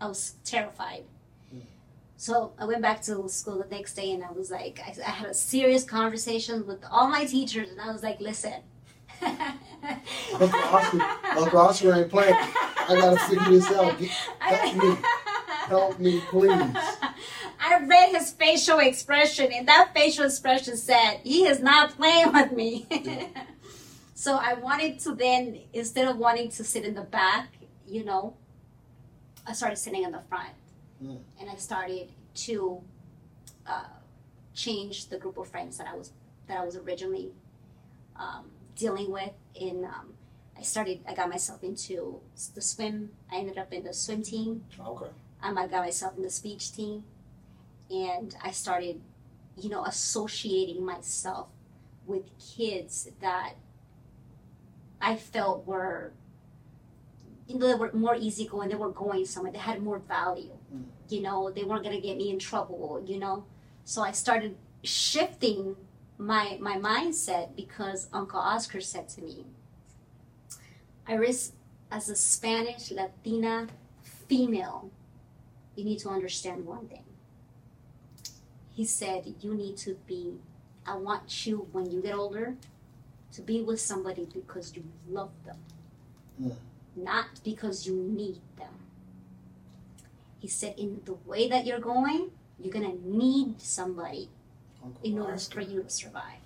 [0.00, 1.04] I was terrified.
[1.50, 1.60] Hmm.
[2.18, 5.10] So I went back to school the next day and I was like I, I
[5.10, 8.60] had a serious conversation with all my teachers and I was like, listen.
[9.22, 11.02] Uncle Oscar,
[11.38, 12.34] Uncle Oscar ain't playing.
[12.34, 13.98] I gotta figure this out.
[13.98, 14.96] Get- help me,
[15.66, 16.76] help me, please.
[17.60, 22.52] I read his facial expression, and that facial expression said, "He is not playing with
[22.52, 22.86] me."
[24.20, 27.56] So I wanted to then, instead of wanting to sit in the back,
[27.88, 28.34] you know,
[29.46, 30.52] I started sitting in the front.
[31.02, 31.20] Mm.
[31.40, 32.10] And I started
[32.44, 32.82] to
[33.66, 33.96] uh,
[34.52, 36.12] change the group of friends that I was
[36.48, 37.32] that I was originally
[38.14, 39.32] um, dealing with.
[39.54, 40.12] In um,
[40.54, 42.20] I started, I got myself into
[42.54, 43.12] the swim.
[43.32, 44.64] I ended up in the swim team.
[44.78, 45.12] Okay.
[45.42, 47.04] Um, I got myself in the speech team,
[47.90, 49.00] and I started,
[49.56, 51.48] you know, associating myself
[52.06, 53.54] with kids that
[55.00, 56.12] I felt were,
[57.46, 58.68] you know, they were more easygoing.
[58.68, 59.52] They were going somewhere.
[59.52, 60.56] They had more value.
[60.74, 60.84] Mm.
[61.08, 63.02] You know, they weren't gonna get me in trouble.
[63.06, 63.44] You know,
[63.84, 65.76] so I started shifting
[66.18, 69.46] my my mindset because Uncle Oscar said to me,
[71.06, 71.52] Iris,
[71.90, 73.66] as a Spanish Latina
[74.28, 74.90] female,
[75.74, 77.02] you need to understand one thing.
[78.80, 80.36] He said, You need to be,
[80.86, 82.54] I want you, when you get older,
[83.34, 85.58] to be with somebody because you love them,
[86.40, 86.56] Mm.
[86.96, 88.72] not because you need them.
[90.38, 94.30] He said, In the way that you're going, you're going to need somebody
[95.02, 96.39] in order for you to survive.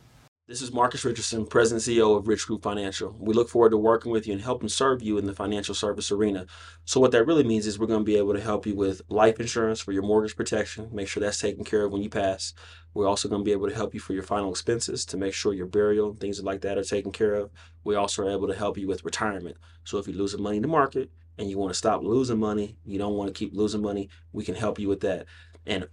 [0.47, 3.17] This is Marcus Richardson, President CEO of Rich Group Financial.
[3.19, 6.13] We look forward to working with you and helping serve you in the financial service
[6.13, 6.45] arena.
[6.85, 9.01] So, what that really means is we're going to be able to help you with
[9.09, 12.53] life insurance for your mortgage protection, make sure that's taken care of when you pass.
[12.93, 15.33] We're also going to be able to help you for your final expenses to make
[15.33, 17.51] sure your burial and things like that are taken care of.
[17.83, 19.57] We also are able to help you with retirement.
[19.85, 22.77] So, if you're losing money in the market and you want to stop losing money,
[22.85, 25.25] you don't want to keep losing money, we can help you with that.
[25.65, 25.89] And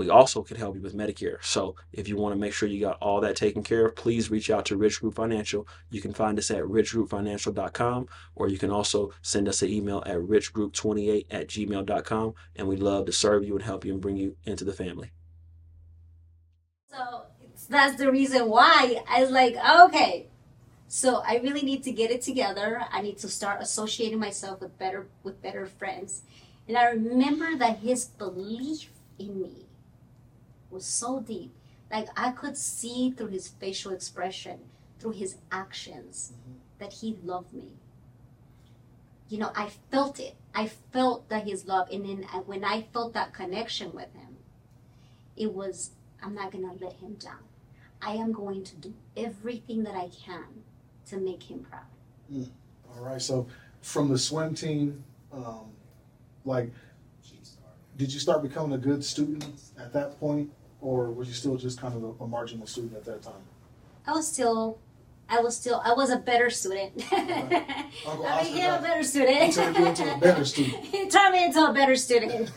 [0.00, 1.36] we also can help you with Medicare.
[1.44, 4.30] So if you want to make sure you got all that taken care of, please
[4.30, 5.68] reach out to Rich Group Financial.
[5.90, 10.16] You can find us at richgroupfinancial.com or you can also send us an email at
[10.16, 14.36] richgroup28 at gmail.com and we'd love to serve you and help you and bring you
[14.46, 15.10] into the family.
[16.90, 17.24] So
[17.68, 20.28] that's the reason why I was like, okay,
[20.88, 22.86] so I really need to get it together.
[22.90, 26.22] I need to start associating myself with better with better friends.
[26.66, 29.66] And I remember that his belief in me
[30.70, 31.52] was so deep.
[31.90, 34.60] Like I could see through his facial expression,
[34.98, 36.58] through his actions, mm-hmm.
[36.78, 37.72] that he loved me.
[39.28, 40.36] You know, I felt it.
[40.54, 44.36] I felt that his love, and then uh, when I felt that connection with him,
[45.36, 45.90] it was
[46.22, 47.44] I'm not gonna let him down.
[48.02, 50.46] I am going to do everything that I can
[51.06, 51.82] to make him proud.
[52.32, 52.48] Mm.
[52.96, 53.20] All right.
[53.20, 53.46] So,
[53.82, 55.72] from the swim team, um,
[56.44, 56.70] like,
[57.96, 59.44] did you start becoming a good student
[59.78, 63.04] at that point, or were you still just kind of a, a marginal student at
[63.04, 63.42] that time?
[64.06, 64.78] I was still,
[65.28, 66.92] I was still, I was a better student.
[67.12, 69.42] Uncle I became a better student.
[69.42, 70.84] he turned you into a better student.
[70.84, 72.50] he turned me into a better student.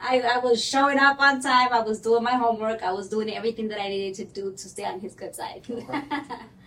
[0.00, 1.68] I, I was showing up on time.
[1.72, 2.82] I was doing my homework.
[2.82, 5.66] I was doing everything that I needed to do to stay on his good side.
[5.68, 6.02] Okay.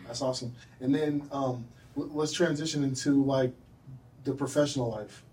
[0.06, 0.54] That's awesome.
[0.80, 3.54] And then um, let's transition into like
[4.24, 5.24] the professional life.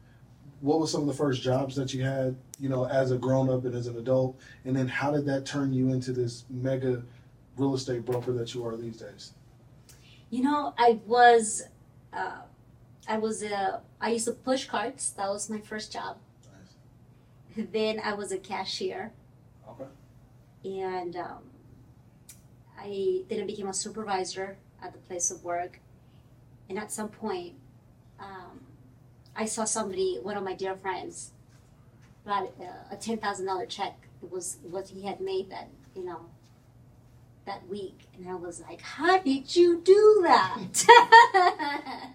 [0.60, 3.48] What were some of the first jobs that you had, you know, as a grown
[3.48, 4.38] up and as an adult?
[4.64, 7.02] And then how did that turn you into this mega
[7.56, 9.32] real estate broker that you are these days?
[10.30, 11.62] You know, I was,
[12.12, 12.42] uh,
[13.08, 15.10] I was, uh, I used to push carts.
[15.10, 16.16] That was my first job.
[17.56, 17.66] Nice.
[17.72, 19.12] Then I was a cashier,
[19.68, 19.84] Okay.
[20.64, 21.38] and um,
[22.78, 25.80] I then I became a supervisor at the place of work.
[26.68, 27.54] And at some point,
[28.20, 28.60] um,
[29.38, 31.30] I saw somebody, one of my dear friends,
[32.26, 32.50] got
[32.90, 33.96] a, ten thousand dollar check.
[34.20, 36.22] It was what he had made that you know
[37.46, 40.58] that week, and I was like, "How did you do that?"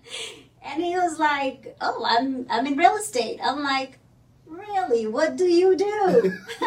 [0.65, 3.99] and he was like, "Oh, I'm I'm in real estate." I'm like,
[4.45, 5.07] "Really?
[5.07, 6.33] What do you do?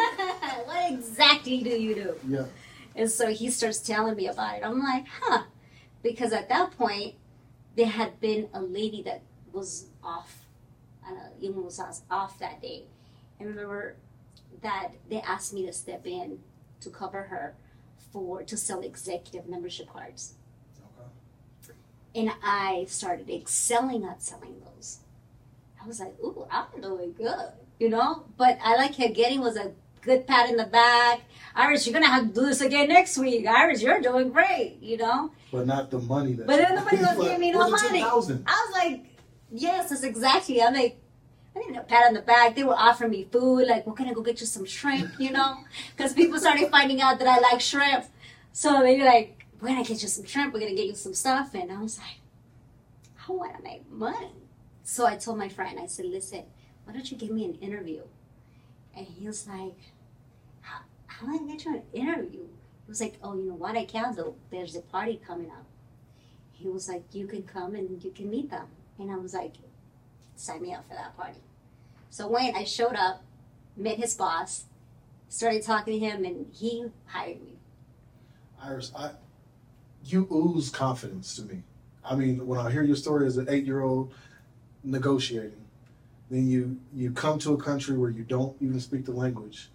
[0.64, 2.46] what exactly do you do?" Yeah.
[2.94, 4.62] And so he starts telling me about it.
[4.64, 5.42] I'm like, "Huh,"
[6.02, 7.14] because at that point,
[7.76, 9.20] there had been a lady that
[9.52, 10.45] was off,
[11.40, 12.84] you was off that day.
[13.38, 13.96] And remember
[14.62, 16.38] that they asked me to step in
[16.80, 17.54] to cover her
[18.12, 20.34] for to sell executive membership cards.
[21.64, 21.76] Okay.
[22.14, 24.98] And I started excelling at selling those.
[25.82, 28.24] I was like, ooh, I'm doing good, you know?
[28.36, 31.20] But I like her getting was a good pat in the back.
[31.54, 33.46] Iris, you're gonna have to do this again next week.
[33.46, 35.30] Iris, you're doing great, you know?
[35.52, 36.46] But not the money that.
[36.46, 38.00] But then nobody was giving me no money.
[38.00, 38.44] 10,000?
[38.46, 39.06] I was like,
[39.52, 40.62] yes, that's exactly.
[40.62, 41.00] I'm like,
[41.56, 42.54] I need a pat on the back.
[42.54, 45.56] They were offering me food, like, we're gonna go get you some shrimp, you know?
[45.96, 48.04] Because people started finding out that I like shrimp.
[48.52, 51.14] So they were like, we're gonna get you some shrimp, we're gonna get you some
[51.14, 51.54] stuff.
[51.54, 52.20] And I was like,
[53.26, 54.32] I wanna make money.
[54.84, 56.44] So I told my friend, I said, listen,
[56.84, 58.02] why don't you give me an interview?
[58.94, 59.78] And he was like,
[60.60, 62.40] how, how am I get you an interview?
[62.40, 63.76] He was like, oh, you know what?
[63.76, 64.34] I can do.
[64.50, 65.64] There's a party coming up.
[66.52, 68.66] He was like, you can come and you can meet them.
[68.98, 69.54] And I was like,
[70.36, 71.40] sign me up for that party.
[72.10, 73.22] So Wayne, I showed up,
[73.76, 74.64] met his boss,
[75.28, 77.54] started talking to him, and he hired me.
[78.62, 79.10] Iris, I,
[80.04, 81.62] you ooze confidence to me.
[82.04, 84.14] I mean, when I hear your story as an eight-year-old
[84.84, 85.64] negotiating,
[86.30, 89.70] then you you come to a country where you don't even speak the language.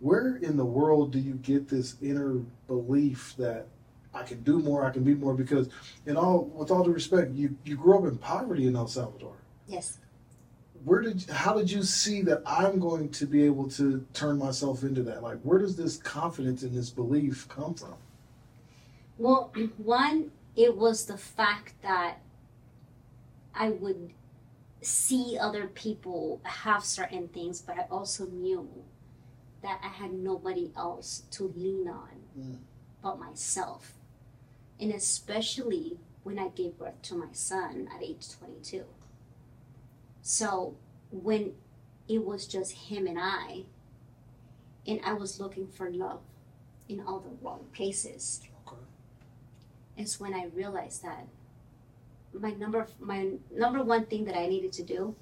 [0.00, 3.66] Where in the world do you get this inner belief that
[4.12, 5.34] I can do more, I can be more?
[5.34, 5.68] Because,
[6.04, 9.36] in all, with all due respect, you you grew up in poverty in El Salvador.
[9.66, 9.98] Yes.
[10.86, 14.84] Where did how did you see that I'm going to be able to turn myself
[14.84, 15.20] into that?
[15.20, 17.94] Like, where does this confidence and this belief come from?
[19.18, 22.18] Well, one, it was the fact that
[23.52, 24.12] I would
[24.80, 28.68] see other people have certain things, but I also knew
[29.62, 32.58] that I had nobody else to lean on Mm.
[33.02, 33.94] but myself.
[34.78, 38.84] And especially when I gave birth to my son at age 22.
[40.26, 40.74] So
[41.12, 41.52] when
[42.08, 43.62] it was just him and I,
[44.84, 46.18] and I was looking for love
[46.88, 48.82] in all the wrong places, Okay.
[49.96, 51.28] is when I realized that
[52.32, 55.14] my number my number one thing that I needed to do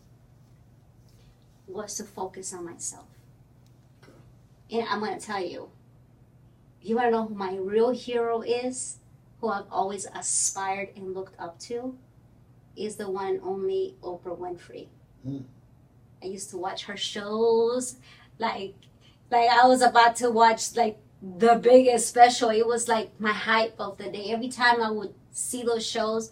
[1.66, 3.04] was to focus on myself.
[4.70, 5.68] And I'm gonna tell you,
[6.80, 9.00] you wanna know who my real hero is,
[9.42, 11.98] who I've always aspired and looked up to,
[12.74, 14.88] is the one and only Oprah Winfrey.
[15.26, 15.44] Mm.
[16.22, 17.96] I used to watch her shows,
[18.38, 18.74] like
[19.30, 22.50] like I was about to watch like the biggest special.
[22.50, 24.30] It was like my hype of the day.
[24.30, 26.30] Every time I would see those shows,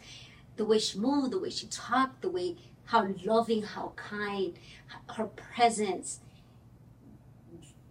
[0.56, 4.54] the way she moved, the way she talked, the way how loving, how kind,
[5.16, 6.20] her presence.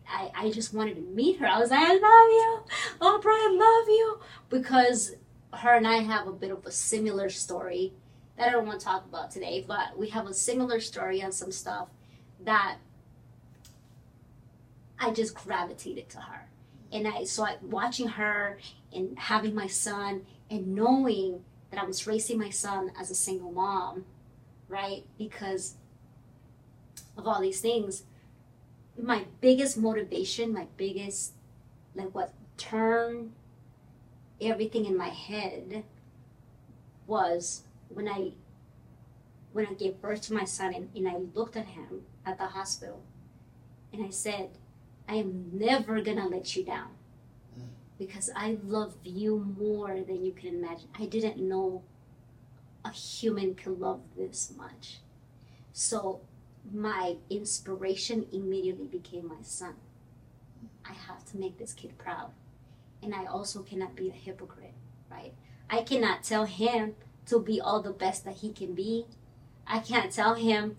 [0.08, 1.48] I, I just wanted to meet her.
[1.48, 2.60] I was like, I love you,
[3.00, 4.20] Oprah, I love you.
[4.50, 5.16] Because
[5.54, 7.94] her and I have a bit of a similar story
[8.42, 11.32] that I don't want to talk about today, but we have a similar story on
[11.32, 11.90] some stuff
[12.44, 12.78] that
[15.00, 16.48] I just gravitated to her.
[16.92, 18.58] And I so I watching her
[18.92, 23.52] and having my son and knowing that I was raising my son as a single
[23.52, 24.06] mom,
[24.68, 25.06] right?
[25.20, 25.76] Because
[27.16, 28.06] of all these things,
[29.00, 31.34] my biggest motivation, my biggest
[31.94, 33.34] like what turned
[34.42, 35.84] everything in my head
[37.06, 38.32] was when I
[39.54, 42.48] when I gave birth to my son and, and I looked at him at the
[42.48, 43.04] hospital
[43.92, 44.52] and I said,
[45.10, 46.92] I am never gonna let you down
[47.54, 47.66] hmm.
[47.98, 50.88] because I love you more than you can imagine.
[50.98, 51.84] I didn't know
[52.86, 55.00] a human could love this much.
[55.74, 56.22] So
[56.74, 59.76] my inspiration immediately became my son.
[60.86, 62.32] I have to make this kid proud.
[63.04, 64.74] And I also cannot be a hypocrite,
[65.10, 65.34] right?
[65.70, 66.96] I cannot tell him
[67.28, 69.06] to be all the best that he can be.
[69.68, 70.78] I can't tell him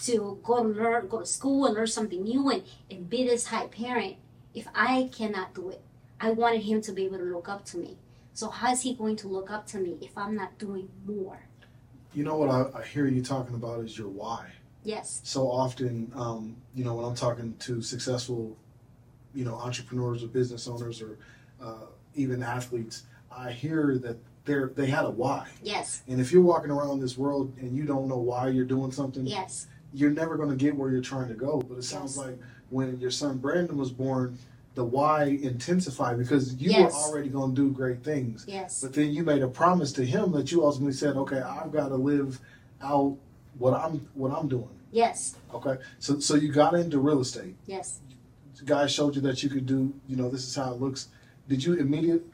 [0.00, 3.66] to go learn, go to school and learn something new and, and be this high
[3.66, 4.16] parent
[4.54, 5.82] if I cannot do it.
[6.20, 7.96] I wanted him to be able to look up to me.
[8.32, 11.38] So how is he going to look up to me if I'm not doing more?
[12.12, 14.46] You know what I, I hear you talking about is your why.
[14.84, 15.20] Yes.
[15.24, 18.56] So often, um, you know, when I'm talking to successful,
[19.34, 21.18] you know, entrepreneurs or business owners or
[21.60, 25.48] uh, even athletes, I hear that they're they had a why.
[25.62, 26.02] Yes.
[26.08, 29.26] And if you're walking around this world and you don't know why you're doing something,
[29.26, 29.66] Yes.
[29.92, 31.60] you're never going to get where you're trying to go.
[31.66, 32.26] But it sounds Yes.
[32.26, 32.38] like
[32.70, 34.38] when your son Brandon was born,
[34.74, 36.92] the why intensified because you Yes.
[36.92, 38.44] were already going to do great things.
[38.48, 38.80] Yes.
[38.82, 41.88] But then you made a promise to him that you ultimately said, "Okay, I've got
[41.88, 42.40] to live
[42.82, 43.16] out
[43.58, 45.36] what I'm what I'm doing." Yes.
[45.54, 47.54] Okay, so so you got into real estate.
[47.66, 48.00] Yes.
[48.64, 49.92] Guys showed you that you could do.
[50.08, 51.08] You know, this is how it looks.
[51.48, 52.24] Did you immediate?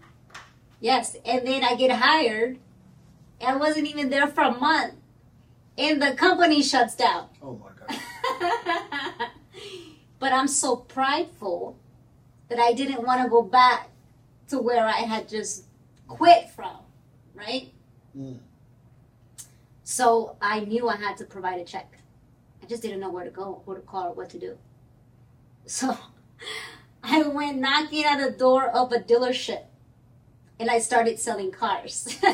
[0.80, 1.16] Yes.
[1.24, 2.58] And then I get hired.
[3.44, 4.94] I wasn't even there for a month.
[5.78, 7.28] And the company shuts down.
[7.42, 9.28] Oh my God!
[10.18, 11.78] but I'm so prideful
[12.48, 13.88] that I didn't want to go back
[14.48, 15.64] to where I had just
[16.06, 16.76] quit from,
[17.34, 17.72] right?
[18.16, 18.38] Mm.
[19.84, 21.98] So I knew I had to provide a check.
[22.62, 24.58] I just didn't know where to go, who to call, or what to do.
[25.64, 25.96] So
[27.02, 29.64] I went knocking at the door of a dealership
[30.60, 32.16] and I started selling cars.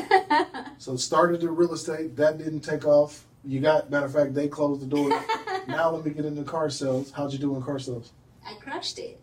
[0.79, 2.15] So started in real estate.
[2.17, 3.25] That didn't take off.
[3.43, 5.09] You got matter of fact, they closed the door.
[5.67, 7.11] now let me get into car sales.
[7.11, 8.11] How'd you do in car sales?
[8.45, 9.19] I crushed it.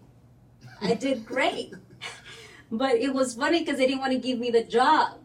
[0.83, 1.73] I did great.
[2.73, 5.19] but it was funny because they didn't want to give me the job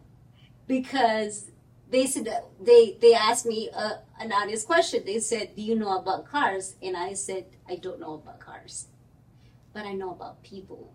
[0.68, 1.50] because
[1.90, 2.28] they said
[2.60, 5.02] they they asked me a, an honest question.
[5.04, 8.86] They said, "Do you know about cars?" And I said, "I don't know about cars,
[9.74, 10.94] but I know about people."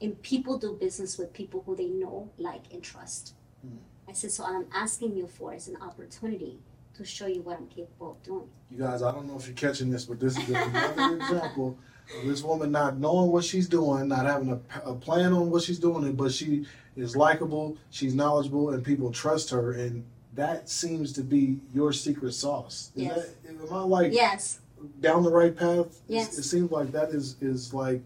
[0.00, 3.34] And people do business with people who they know, like, and trust.
[3.66, 3.76] Mm.
[4.08, 6.58] I said, so what I'm asking you for is an opportunity
[6.94, 8.48] to show you what I'm capable of doing.
[8.70, 11.78] You guys, I don't know if you're catching this, but this is another example
[12.18, 15.62] of this woman not knowing what she's doing, not having a, a plan on what
[15.62, 19.72] she's doing, but she is likable, she's knowledgeable, and people trust her.
[19.72, 22.90] And that seems to be your secret sauce.
[22.96, 23.28] Is Yes.
[23.44, 24.60] that, am I like Yes,
[25.00, 26.00] down the right path?
[26.08, 26.34] Yes.
[26.34, 28.02] It, it seems like that is is like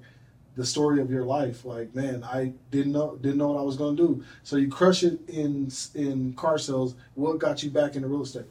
[0.56, 1.64] the story of your life.
[1.64, 4.24] Like, man, I didn't know didn't know what I was going to do.
[4.42, 6.94] So you crush it in in car sales.
[7.14, 8.46] What got you back into real estate?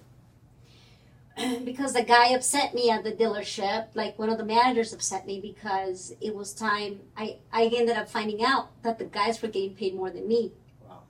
[1.65, 3.87] because the guy upset me at the dealership.
[3.93, 6.99] Like one of the managers upset me because it was time.
[7.17, 10.51] I I ended up finding out that the guys were getting paid more than me,
[10.87, 11.03] Wow.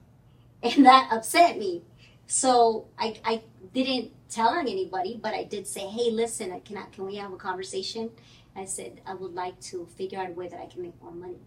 [0.62, 1.82] and that upset me.
[2.26, 3.42] So I I
[3.74, 6.92] didn't tell anybody, but I did say, hey, listen, I cannot.
[6.92, 8.10] Can we have a conversation?
[8.56, 11.12] I said I would like to figure out a way that I can make more
[11.12, 11.40] money,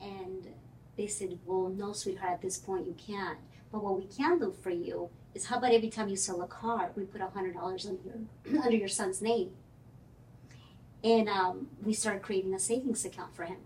[0.00, 0.48] and
[0.96, 3.38] they said, well, no, sweetheart, at this point you can't.
[3.70, 6.46] But what we can do for you is how about every time you sell a
[6.46, 9.50] car, we put hundred dollars under your under your son's name,
[11.04, 13.58] and um, we started creating a savings account for him.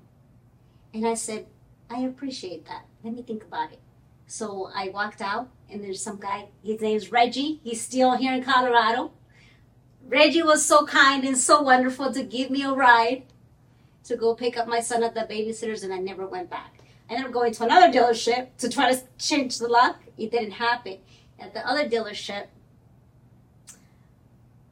[0.93, 1.47] And I said,
[1.89, 2.87] I appreciate that.
[3.05, 3.81] Let me think about it.
[4.27, 6.49] So I walked out, and there's some guy.
[6.65, 7.61] His name's Reggie.
[7.63, 9.13] He's still here in Colorado.
[10.11, 13.23] Reggie was so kind and so wonderful to give me a ride
[14.05, 16.79] to go pick up my son at the babysitters, and I never went back.
[17.09, 20.01] I ended up going to another dealership to try to change the luck.
[20.19, 20.99] It didn't happen
[21.41, 22.47] at the other dealership,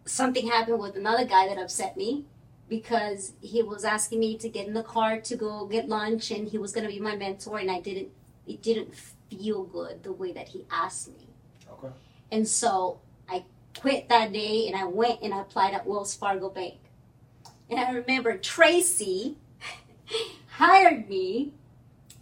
[0.04, 2.24] something happened with another guy that upset me
[2.68, 6.48] because he was asking me to get in the car to go get lunch and
[6.48, 8.08] he was going to be my mentor and I didn't
[8.46, 8.94] it didn't
[9.30, 11.26] feel good the way that he asked me.
[11.70, 11.92] Okay.
[12.32, 13.00] And so
[13.80, 16.74] quit that day and I went and I applied at Wells Fargo Bank.
[17.70, 19.36] And I remember Tracy
[20.48, 21.52] hired me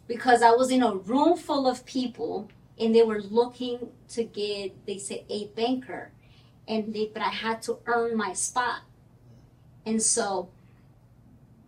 [0.07, 2.49] because I was in a room full of people
[2.79, 6.11] and they were looking to get they said a banker
[6.69, 8.81] and they but I had to earn my spot.
[9.85, 10.49] And so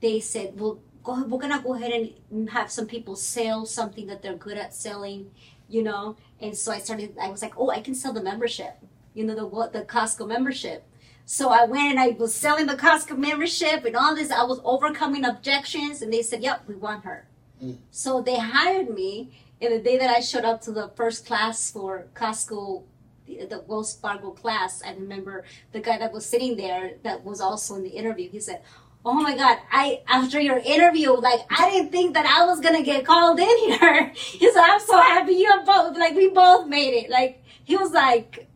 [0.01, 4.23] they said, Well go we're gonna go ahead and have some people sell something that
[4.23, 5.31] they're good at selling,
[5.69, 6.17] you know.
[6.41, 8.77] And so I started I was like, Oh, I can sell the membership,
[9.19, 10.85] you know, the what the Costco membership.
[11.27, 14.31] So I went and I was selling the Costco membership and all this.
[14.31, 17.27] I was overcoming objections, and they said, "Yep, we want her."
[17.63, 17.79] Mm.
[17.91, 19.33] So they hired me.
[19.61, 22.85] And the day that I showed up to the first class for Costco,
[23.27, 27.41] the, the Wells Fargo class, I remember the guy that was sitting there that was
[27.41, 28.31] also in the interview.
[28.31, 28.63] He said,
[29.05, 29.59] "Oh my God!
[29.73, 33.57] I after your interview, like I didn't think that I was gonna get called in
[33.67, 37.77] here." He said, "I'm so happy you both like we both made it." Like he
[37.77, 38.48] was like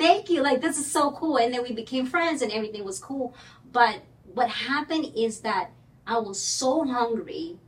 [0.00, 0.42] thank you.
[0.42, 1.36] Like this is so cool.
[1.36, 3.34] And then we became friends and everything was cool.
[3.70, 4.02] But
[4.34, 5.70] what happened is that
[6.06, 7.58] i was so hungry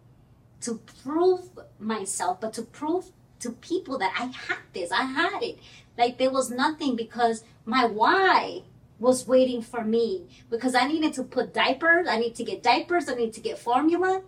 [0.61, 3.11] to prove myself but to prove
[3.41, 5.59] to people that i had this i had it.
[5.99, 8.63] Like there was nothing because my why
[8.99, 10.29] was waiting for me.
[10.51, 13.59] Because i needed to put diapers i need to get diapers i need to get
[13.59, 14.23] formula.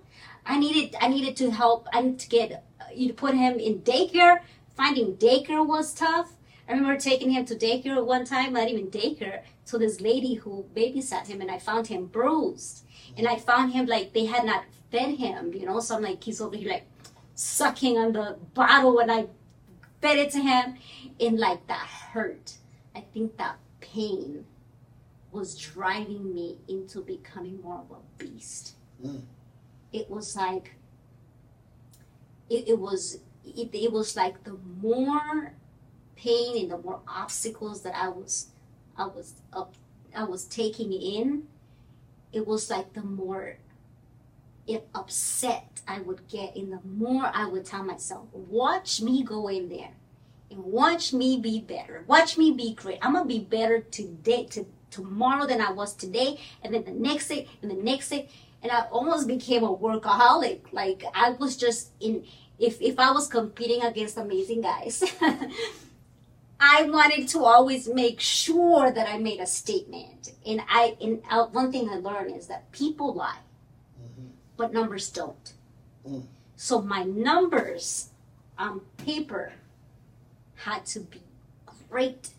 [0.45, 3.59] I needed i needed to help i need to get uh, you to put him
[3.59, 4.41] in daycare.
[4.77, 6.34] Finding daycare was tough
[6.69, 10.65] I remember taking him to daycare one time, not even daycare, to this lady who
[10.75, 12.85] babysat him, and I found him bruised.
[13.17, 15.81] And I found him like they had not fed him, you know.
[15.81, 16.87] So I'm like, he's over here like
[17.35, 19.27] sucking on the bottle, and I
[20.01, 20.77] fed it to him,
[21.21, 22.55] and like that hurt.
[22.97, 24.47] I think that pain
[25.33, 28.77] was driving me into becoming more of a beast.
[29.05, 29.23] Mm.
[29.93, 30.77] It was like,
[32.49, 35.55] it, it was, it, it was like the more
[36.17, 38.49] pain and the more obstacles that I was
[38.97, 39.75] I was up
[40.17, 41.49] I was taking in,
[42.33, 43.59] it was like the more
[44.67, 49.49] it upset I would get and the more I would tell myself, watch me go
[49.49, 49.91] in there
[50.51, 52.05] and watch me be better.
[52.07, 52.99] Watch me be great.
[53.03, 57.29] I'm gonna be better today to tomorrow than I was today and then the next
[57.29, 58.29] day and the next day
[58.63, 60.73] and I almost became a workaholic.
[60.73, 62.25] Like I was just in
[62.59, 65.03] if if I was competing against amazing guys
[66.67, 70.33] I wanted to always make sure that I made a statement.
[70.47, 73.41] And I, and uh, one thing I learned is that people lie,
[74.03, 74.31] Mhm.
[74.57, 75.53] but numbers don't.
[76.09, 76.27] Mm.
[76.57, 78.09] So my numbers
[78.59, 79.53] on paper
[80.55, 81.21] had to be
[81.91, 82.31] great.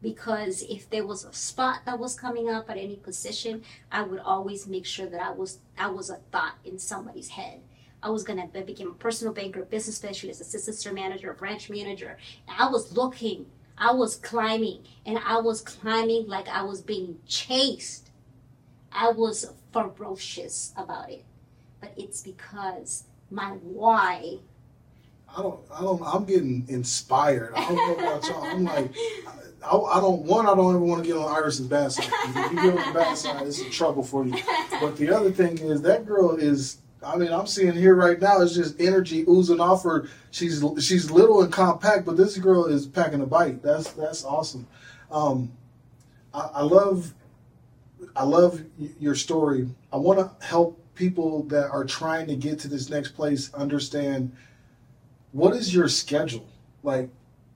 [0.00, 4.20] Because if there was a spot that was coming up at any position, I would
[4.20, 7.60] always make sure that I was I was a thought in somebody's head.
[8.04, 12.18] I was gonna be, become a personal banker, business specialist, assistant store manager, branch manager.
[12.46, 13.46] And I was looking,
[13.78, 18.10] I was climbing, and I was climbing like I was being chased.
[18.92, 21.24] I was ferocious about it.
[21.80, 24.38] but it's because my why.
[25.36, 25.60] I don't.
[25.74, 26.02] I don't.
[26.04, 27.54] I'm getting inspired.
[27.56, 28.44] I don't know about y'all.
[28.44, 28.94] I'm like,
[29.64, 30.22] I, I don't.
[30.22, 32.08] One, I don't ever want to get on Iris's bad side.
[32.08, 34.36] If you get on the bad side, it's trouble for you.
[34.80, 36.78] But the other thing is that girl is.
[37.04, 38.40] I mean, I'm seeing here right now.
[38.40, 40.08] It's just energy oozing off her.
[40.30, 43.62] She's she's little and compact, but this girl is packing a bite.
[43.62, 44.66] That's that's awesome.
[45.10, 45.52] Um,
[46.32, 47.14] I, I love
[48.16, 48.62] I love
[48.98, 49.68] your story.
[49.92, 54.34] I want to help people that are trying to get to this next place understand
[55.32, 56.48] what is your schedule
[56.82, 57.08] like.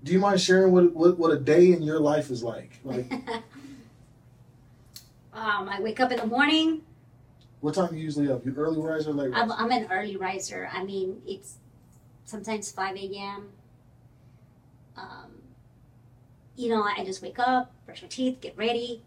[0.04, 2.78] Do you mind sharing what what, what a day in your life is like?
[2.84, 3.12] Like,
[5.38, 6.82] Um, I wake up in the morning.
[7.60, 8.44] What time you usually up?
[8.46, 9.50] You early riser, or late I'm.
[9.50, 10.68] I'm an early riser.
[10.72, 11.56] I mean, it's
[12.24, 13.48] sometimes 5 a.m.
[14.96, 15.42] Um,
[16.56, 19.02] you know, I just wake up, brush my teeth, get ready,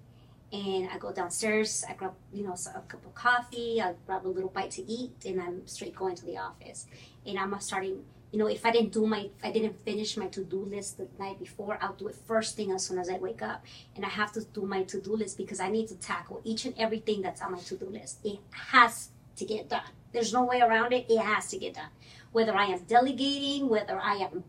[0.51, 1.85] and I go downstairs.
[1.87, 3.81] I grab, you know, a cup of coffee.
[3.81, 6.87] I grab a little bite to eat, and I'm straight going to the office.
[7.25, 8.03] And I'm starting.
[8.31, 11.07] You know, if I didn't do my, if I didn't finish my to-do list the
[11.19, 13.65] night before, I'll do it first thing as soon as I wake up.
[13.95, 16.73] And I have to do my to-do list because I need to tackle each and
[16.77, 18.19] everything that's on my to-do list.
[18.23, 19.81] It has to get done.
[20.13, 21.07] There's no way around it.
[21.09, 21.89] It has to get done.
[22.31, 24.43] Whether I am delegating, whether I am,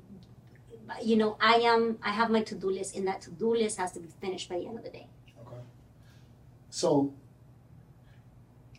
[1.03, 3.78] you know, I am, I have my to do list, and that to do list
[3.78, 5.09] has to be finished by the end of the day.
[5.45, 5.57] Okay.
[6.70, 7.12] So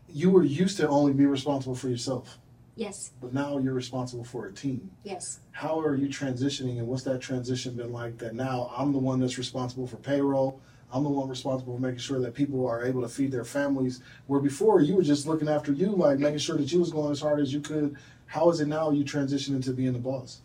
[0.07, 2.37] you were used to only be responsible for yourself,
[2.75, 4.89] Yes, but now you're responsible for a team.
[5.03, 5.39] yes.
[5.51, 8.17] How are you transitioning, and what's that transition been like?
[8.17, 10.59] That now I'm the one that's responsible for payroll.
[10.91, 14.01] I'm the one responsible for making sure that people are able to feed their families.
[14.27, 17.11] Where before you were just looking after you, like making sure that you was going
[17.11, 17.95] as hard as you could.
[18.27, 20.41] How is it now you transition into being the boss?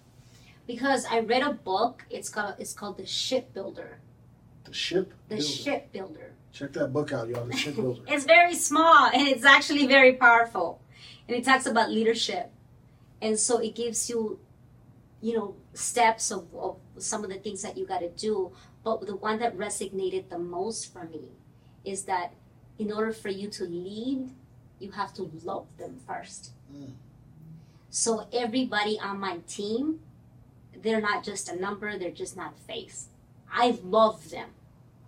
[0.66, 2.04] Because I read a book.
[2.10, 3.98] It's called it's called The Shipbuilder.
[4.64, 5.14] The ship.
[5.28, 5.52] The builder.
[5.52, 6.32] Shipbuilder.
[6.52, 7.46] Check that book out, y'all.
[7.46, 8.02] The ship builder.
[8.08, 10.80] it's very small and it's actually very powerful.
[11.28, 12.50] And it talks about leadership.
[13.20, 14.40] And so it gives you,
[15.20, 18.52] you know, steps of, of some of the things that you got to do.
[18.82, 21.28] But the one that resonated the most for me
[21.84, 22.32] is that
[22.78, 24.30] in order for you to lead,
[24.78, 26.52] you have to love them first.
[26.74, 26.92] Mm.
[27.90, 30.00] So everybody on my team,
[30.82, 33.08] they're not just a number, they're just not a face.
[33.52, 34.50] I love them.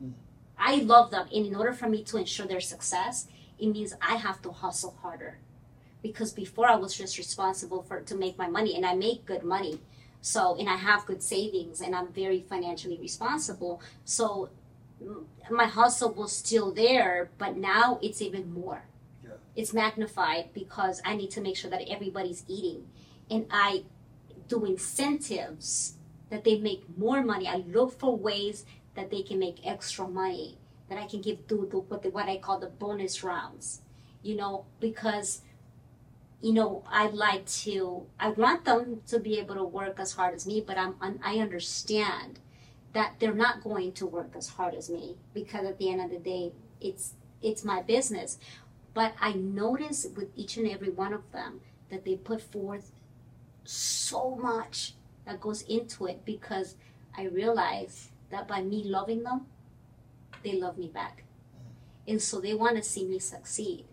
[0.03, 0.13] Mm.
[0.59, 1.29] I love them.
[1.33, 4.97] And in order for me to ensure their success, it means I have to hustle
[5.03, 5.39] harder.
[6.03, 9.45] Because before I was just responsible for to make my money and I make good
[9.45, 9.81] money.
[10.21, 13.81] So and I have good savings and I'm very financially responsible.
[14.05, 14.51] So
[15.51, 18.85] my hustle was still there, but now it's even more.
[19.23, 19.31] Yeah.
[19.57, 22.87] It's magnified because I need to make sure that everybody's eating.
[23.31, 23.85] And I
[24.49, 25.95] do incentives
[26.31, 27.47] that they make more money.
[27.49, 31.57] I look for ways that they can make extra money that I can give to
[31.57, 33.81] what, what I call the bonus rounds.
[34.23, 35.41] You know, because
[36.41, 38.07] you know I'd like to.
[38.19, 41.39] I want them to be able to work as hard as me, but I'm I
[41.39, 42.41] understand
[42.93, 46.11] that they're not going to work as hard as me because at the end of
[46.11, 48.39] the day, it's it's my business.
[48.93, 51.61] But I notice with each and every one of them
[51.91, 52.93] that they put forth
[53.65, 56.77] so much that goes into it because
[57.17, 59.47] I realize that by me loving them,
[60.43, 61.25] they love me back.
[61.55, 62.11] Mm-hmm.
[62.13, 63.85] And so they want to see me succeed.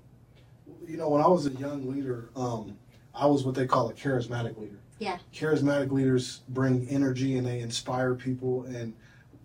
[0.87, 2.77] You know, when I was a young leader, um,
[3.13, 4.79] I was what they call a charismatic leader.
[4.99, 5.17] Yeah.
[5.33, 8.63] Charismatic leaders bring energy and they inspire people.
[8.63, 8.93] And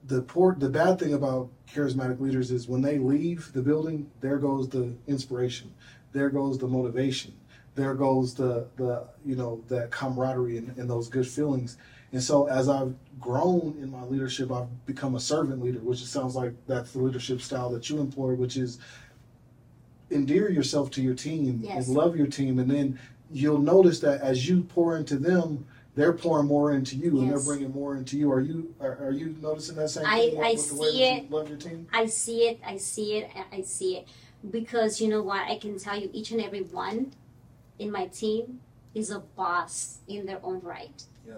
[0.06, 4.38] the poor, the bad thing about charismatic leaders is when they leave the building, there
[4.38, 5.72] goes the inspiration,
[6.12, 7.34] there goes the motivation,
[7.74, 11.76] there goes the the you know that camaraderie and, and those good feelings.
[12.12, 16.06] And so as I've grown in my leadership, I've become a servant leader, which it
[16.06, 18.78] sounds like that's the leadership style that you employ, which is
[20.12, 21.86] endear yourself to your team Yes.
[21.88, 22.98] and love your team, and then
[23.30, 27.40] you'll notice that as you pour into them, they're pouring more into you, and they're
[27.40, 28.30] bringing more into you.
[28.32, 30.42] Are you are, are you noticing that same I- thing?
[30.42, 31.30] I with the way see it.
[31.30, 31.86] Love your team.
[31.92, 34.08] I see it, I see it, I see it.
[34.50, 35.42] Because you know what?
[35.48, 37.12] I can tell you each and every one
[37.78, 38.60] in my team
[38.94, 41.02] is a boss in their own right.
[41.26, 41.34] Yeah.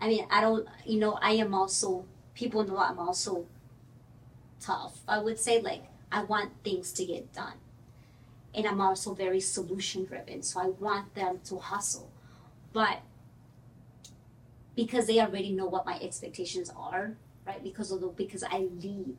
[0.00, 2.04] I mean, I don't, you know, I am also,
[2.34, 3.46] people know I'm also
[4.60, 5.00] tough.
[5.08, 7.54] I would say, like, I want things to get done.
[8.54, 10.42] And I'm also very solution driven.
[10.42, 12.10] So I want them to hustle.
[12.72, 13.00] But
[14.76, 17.62] because they already know what my expectations are, right?
[17.62, 19.16] Because of the, because I lead.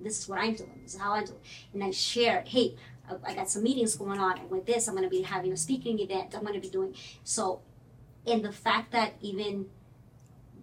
[0.00, 0.80] This is what I'm doing.
[0.82, 1.40] This is how I do it.
[1.74, 2.76] And I share, hey,
[3.24, 5.56] I- got some meetings going on, and with this, I'm going to be having a
[5.56, 6.34] speaking event.
[6.34, 6.94] I'm going to be doing
[7.24, 7.60] so.
[8.26, 9.66] And the fact that even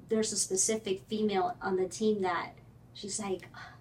[0.10, 2.54] there's a specific female on the team that
[2.94, 3.74] she's like, ah,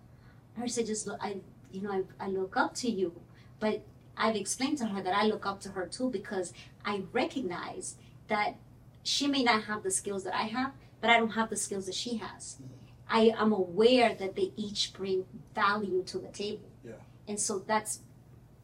[0.57, 1.37] Nurse, I just look, I,
[1.71, 3.21] you know, I, I look up to you,
[3.61, 3.83] but
[4.17, 6.53] I've explained to her that I look up to her too because
[6.85, 7.97] I recognize
[8.29, 8.57] that
[9.03, 11.87] she may not have the skills that I have, but I don't have the skills
[11.87, 12.57] that she has.
[13.09, 16.69] I am aware that they each bring value to the table.
[16.85, 16.93] Yeah.
[17.29, 18.01] And so that's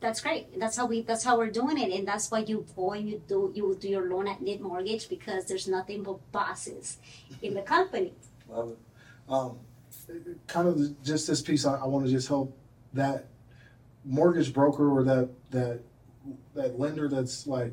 [0.00, 0.58] that's great.
[0.58, 1.92] That's how we that's how we're doing it.
[1.92, 5.08] And that's why you go and you do you do your loan at NITT Mortgage
[5.08, 6.98] because there's nothing but bosses
[7.40, 8.12] in the company.
[8.48, 8.78] Love it.
[9.28, 9.58] Um,
[10.48, 12.56] kind of just this piece, I, I want to just help
[12.92, 13.26] that
[14.04, 15.80] mortgage broker or that that
[16.54, 17.72] that lender that's like,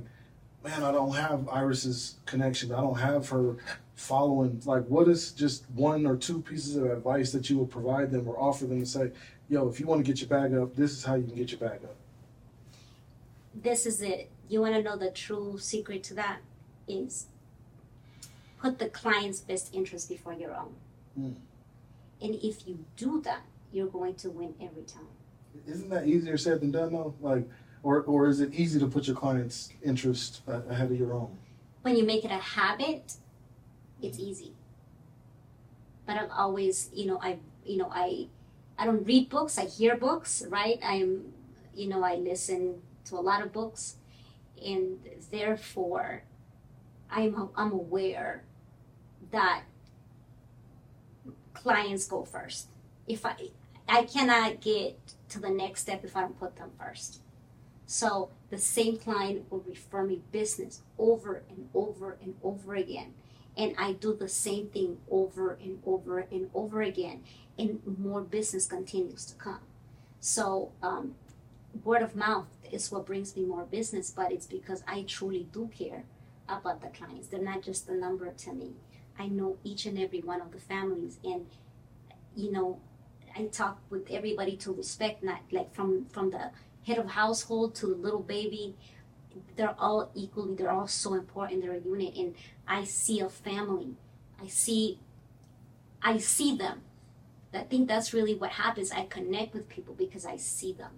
[0.63, 2.71] man, I don't have Iris's connection.
[2.71, 3.57] I don't have her
[3.95, 4.61] following.
[4.65, 8.27] Like, what is just one or two pieces of advice that you would provide them
[8.27, 9.11] or offer them to say,
[9.49, 11.51] yo, if you want to get your bag up, this is how you can get
[11.51, 11.95] your bag up.
[13.55, 14.29] This is it.
[14.47, 16.39] You want to know the true secret to that
[16.87, 17.27] is
[18.59, 20.73] put the client's best interest before your own.
[21.19, 21.35] Mm.
[22.21, 25.07] And if you do that, you're going to win every time.
[25.67, 27.13] Isn't that easier said than done though?
[27.21, 27.47] Like,
[27.83, 31.37] or or is it easy to put your client's interest uh, ahead of your own?
[31.81, 33.13] When you make it a habit,
[34.01, 34.53] it's easy.
[36.05, 38.27] But I've always, you know, I, you know, I,
[38.77, 39.57] I don't read books.
[39.57, 40.79] I hear books, right?
[40.83, 41.33] I'm,
[41.75, 43.95] you know, I listen to a lot of books,
[44.63, 44.99] and
[45.31, 46.23] therefore,
[47.11, 48.43] I'm I'm aware
[49.31, 49.63] that
[51.53, 52.67] clients go first.
[53.07, 53.35] If I
[53.87, 54.99] I cannot get
[55.29, 57.21] to the next step if I don't put them first.
[57.89, 63.15] So the same client will refer me business over and over and over again.
[63.57, 67.23] And I do the same thing over and over and over again,
[67.57, 69.61] and more business continues to come.
[70.19, 71.15] So, um,
[71.83, 75.67] word of mouth is what brings me more business, but it's because I truly do
[75.75, 76.03] care
[76.47, 77.29] about the clients.
[77.29, 78.73] They're not just a number to me.
[79.17, 81.47] I know each and every one of the families, and
[82.35, 82.81] you know,
[83.35, 86.51] I talk with everybody to respect, not like from from the
[86.85, 88.75] head of household to the little baby.
[89.55, 90.55] They're all equally.
[90.55, 91.61] They're all so important.
[91.61, 92.35] They're a unit, and
[92.67, 93.95] I see a family.
[94.41, 94.99] I see.
[96.01, 96.81] I see them.
[97.53, 98.91] I think that's really what happens.
[98.91, 100.91] I connect with people because I see them.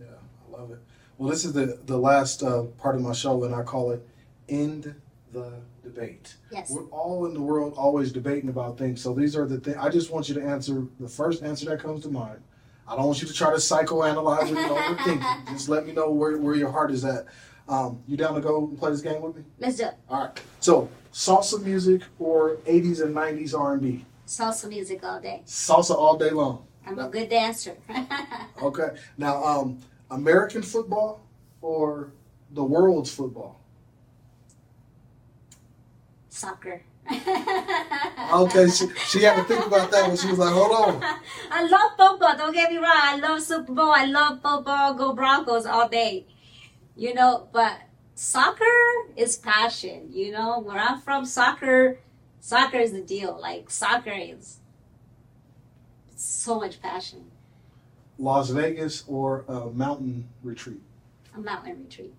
[0.00, 0.06] Yeah,
[0.46, 0.78] I love it.
[1.18, 4.06] Well, this is the the last uh, part of my show, and I call it
[4.48, 4.94] "End
[5.32, 5.52] the
[5.82, 6.70] Debate." Yes.
[6.70, 9.00] We're all in the world always debating about things.
[9.00, 9.76] So these are the things.
[9.78, 12.40] I just want you to answer the first answer that comes to mind.
[12.92, 15.52] I don't want you to try to psychoanalyze it and overthink it.
[15.52, 17.24] Just let me know where, where your heart is at.
[17.66, 19.44] Um, you down to go and play this game with me?
[19.58, 19.94] Let's do it.
[20.10, 20.40] All right.
[20.60, 24.04] So salsa music or 80s and 90s R&B?
[24.26, 25.40] Salsa music all day.
[25.46, 26.66] Salsa all day long.
[26.86, 27.76] I'm a good dancer.
[28.62, 28.90] Okay.
[29.18, 29.78] Now, um,
[30.10, 31.26] American football
[31.62, 32.12] or
[32.52, 33.58] the world's football?
[36.28, 36.82] Soccer.
[38.32, 41.02] Okay, she, she had to think about that when she was like, hold on.
[41.50, 42.34] I love football.
[42.34, 42.86] Don't get me wrong.
[42.90, 43.92] I love Super Bowl.
[43.92, 44.94] I love football.
[44.94, 46.26] Go Broncos all day.
[46.96, 47.78] You know, but
[48.14, 48.64] soccer
[49.16, 50.08] is passion.
[50.10, 51.98] You know, where I'm from, soccer,
[52.40, 53.38] soccer is the deal.
[53.38, 54.60] Like soccer is
[56.16, 57.30] so much passion.
[58.16, 60.80] Las Vegas or a mountain retreat?
[61.36, 62.14] A mountain retreat.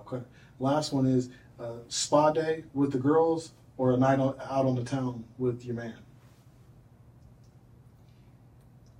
[0.00, 0.22] Okay.
[0.58, 4.84] Last one is uh, spa day with the girls or a night out on the
[4.84, 5.94] town with your man?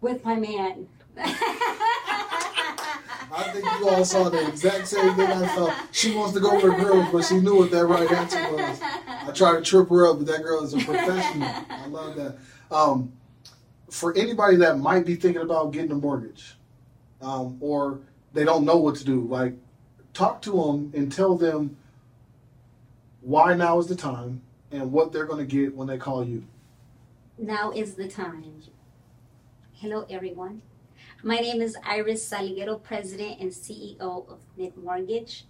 [0.01, 0.89] With my man.
[3.37, 5.75] I think you all saw the exact same thing I saw.
[5.91, 8.81] She wants to go with her girls, but she knew what that right answer was.
[8.83, 11.49] I tried to trip her up, but that girl is a professional.
[11.69, 12.37] I love that.
[12.71, 13.13] Um,
[13.91, 16.55] for anybody that might be thinking about getting a mortgage,
[17.21, 18.01] um, or
[18.33, 19.55] they don't know what to do, like
[20.13, 21.77] talk to them and tell them
[23.25, 26.45] why now is the time and what they're going to get when they call you.
[27.39, 28.45] Now is the time.
[29.73, 30.61] Hello, everyone.
[31.23, 35.47] My name is Iris Salguero, President and CEO of NITT Mortgage.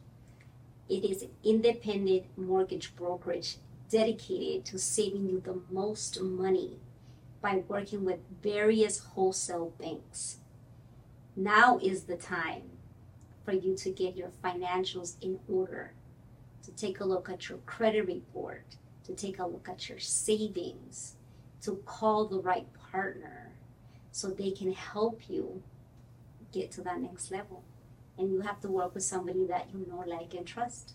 [0.88, 3.56] It is an independent mortgage brokerage
[3.90, 6.78] dedicated to saving you the most money
[7.42, 10.38] by working with various wholesale banks.
[11.34, 12.70] Now is the time
[13.44, 15.94] for you to get your financials in order,
[16.76, 18.64] take a look at your credit report,
[19.04, 21.16] to take a look at your savings,
[21.62, 23.52] to call the right partner
[24.12, 25.62] so they can help you
[26.52, 27.62] get to that next level.
[28.16, 30.92] And you have to work with somebody that you know, like, and trust.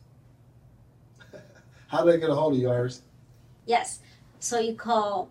[1.87, 3.01] How do I get a hold of you, Iris?
[3.65, 3.99] Yes.
[4.39, 5.29] So you call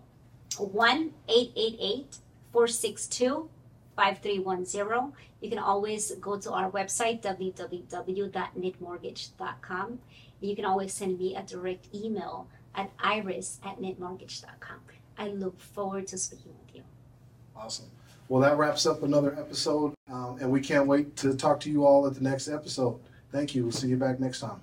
[0.57, 2.17] 1 888
[2.51, 3.49] 462
[3.95, 5.13] 5310.
[5.41, 9.99] You can always go to our website, www.nittmortgage.com.
[10.41, 14.79] You can always send me a direct email at iris at nittmortgage.com.
[15.17, 16.83] I look forward to speaking with you.
[17.55, 17.87] Awesome.
[18.29, 21.85] Well, that wraps up another episode, um, and we can't wait to talk to you
[21.85, 22.99] all at the next episode.
[23.31, 23.63] Thank you.
[23.63, 24.61] We'll see you back next time.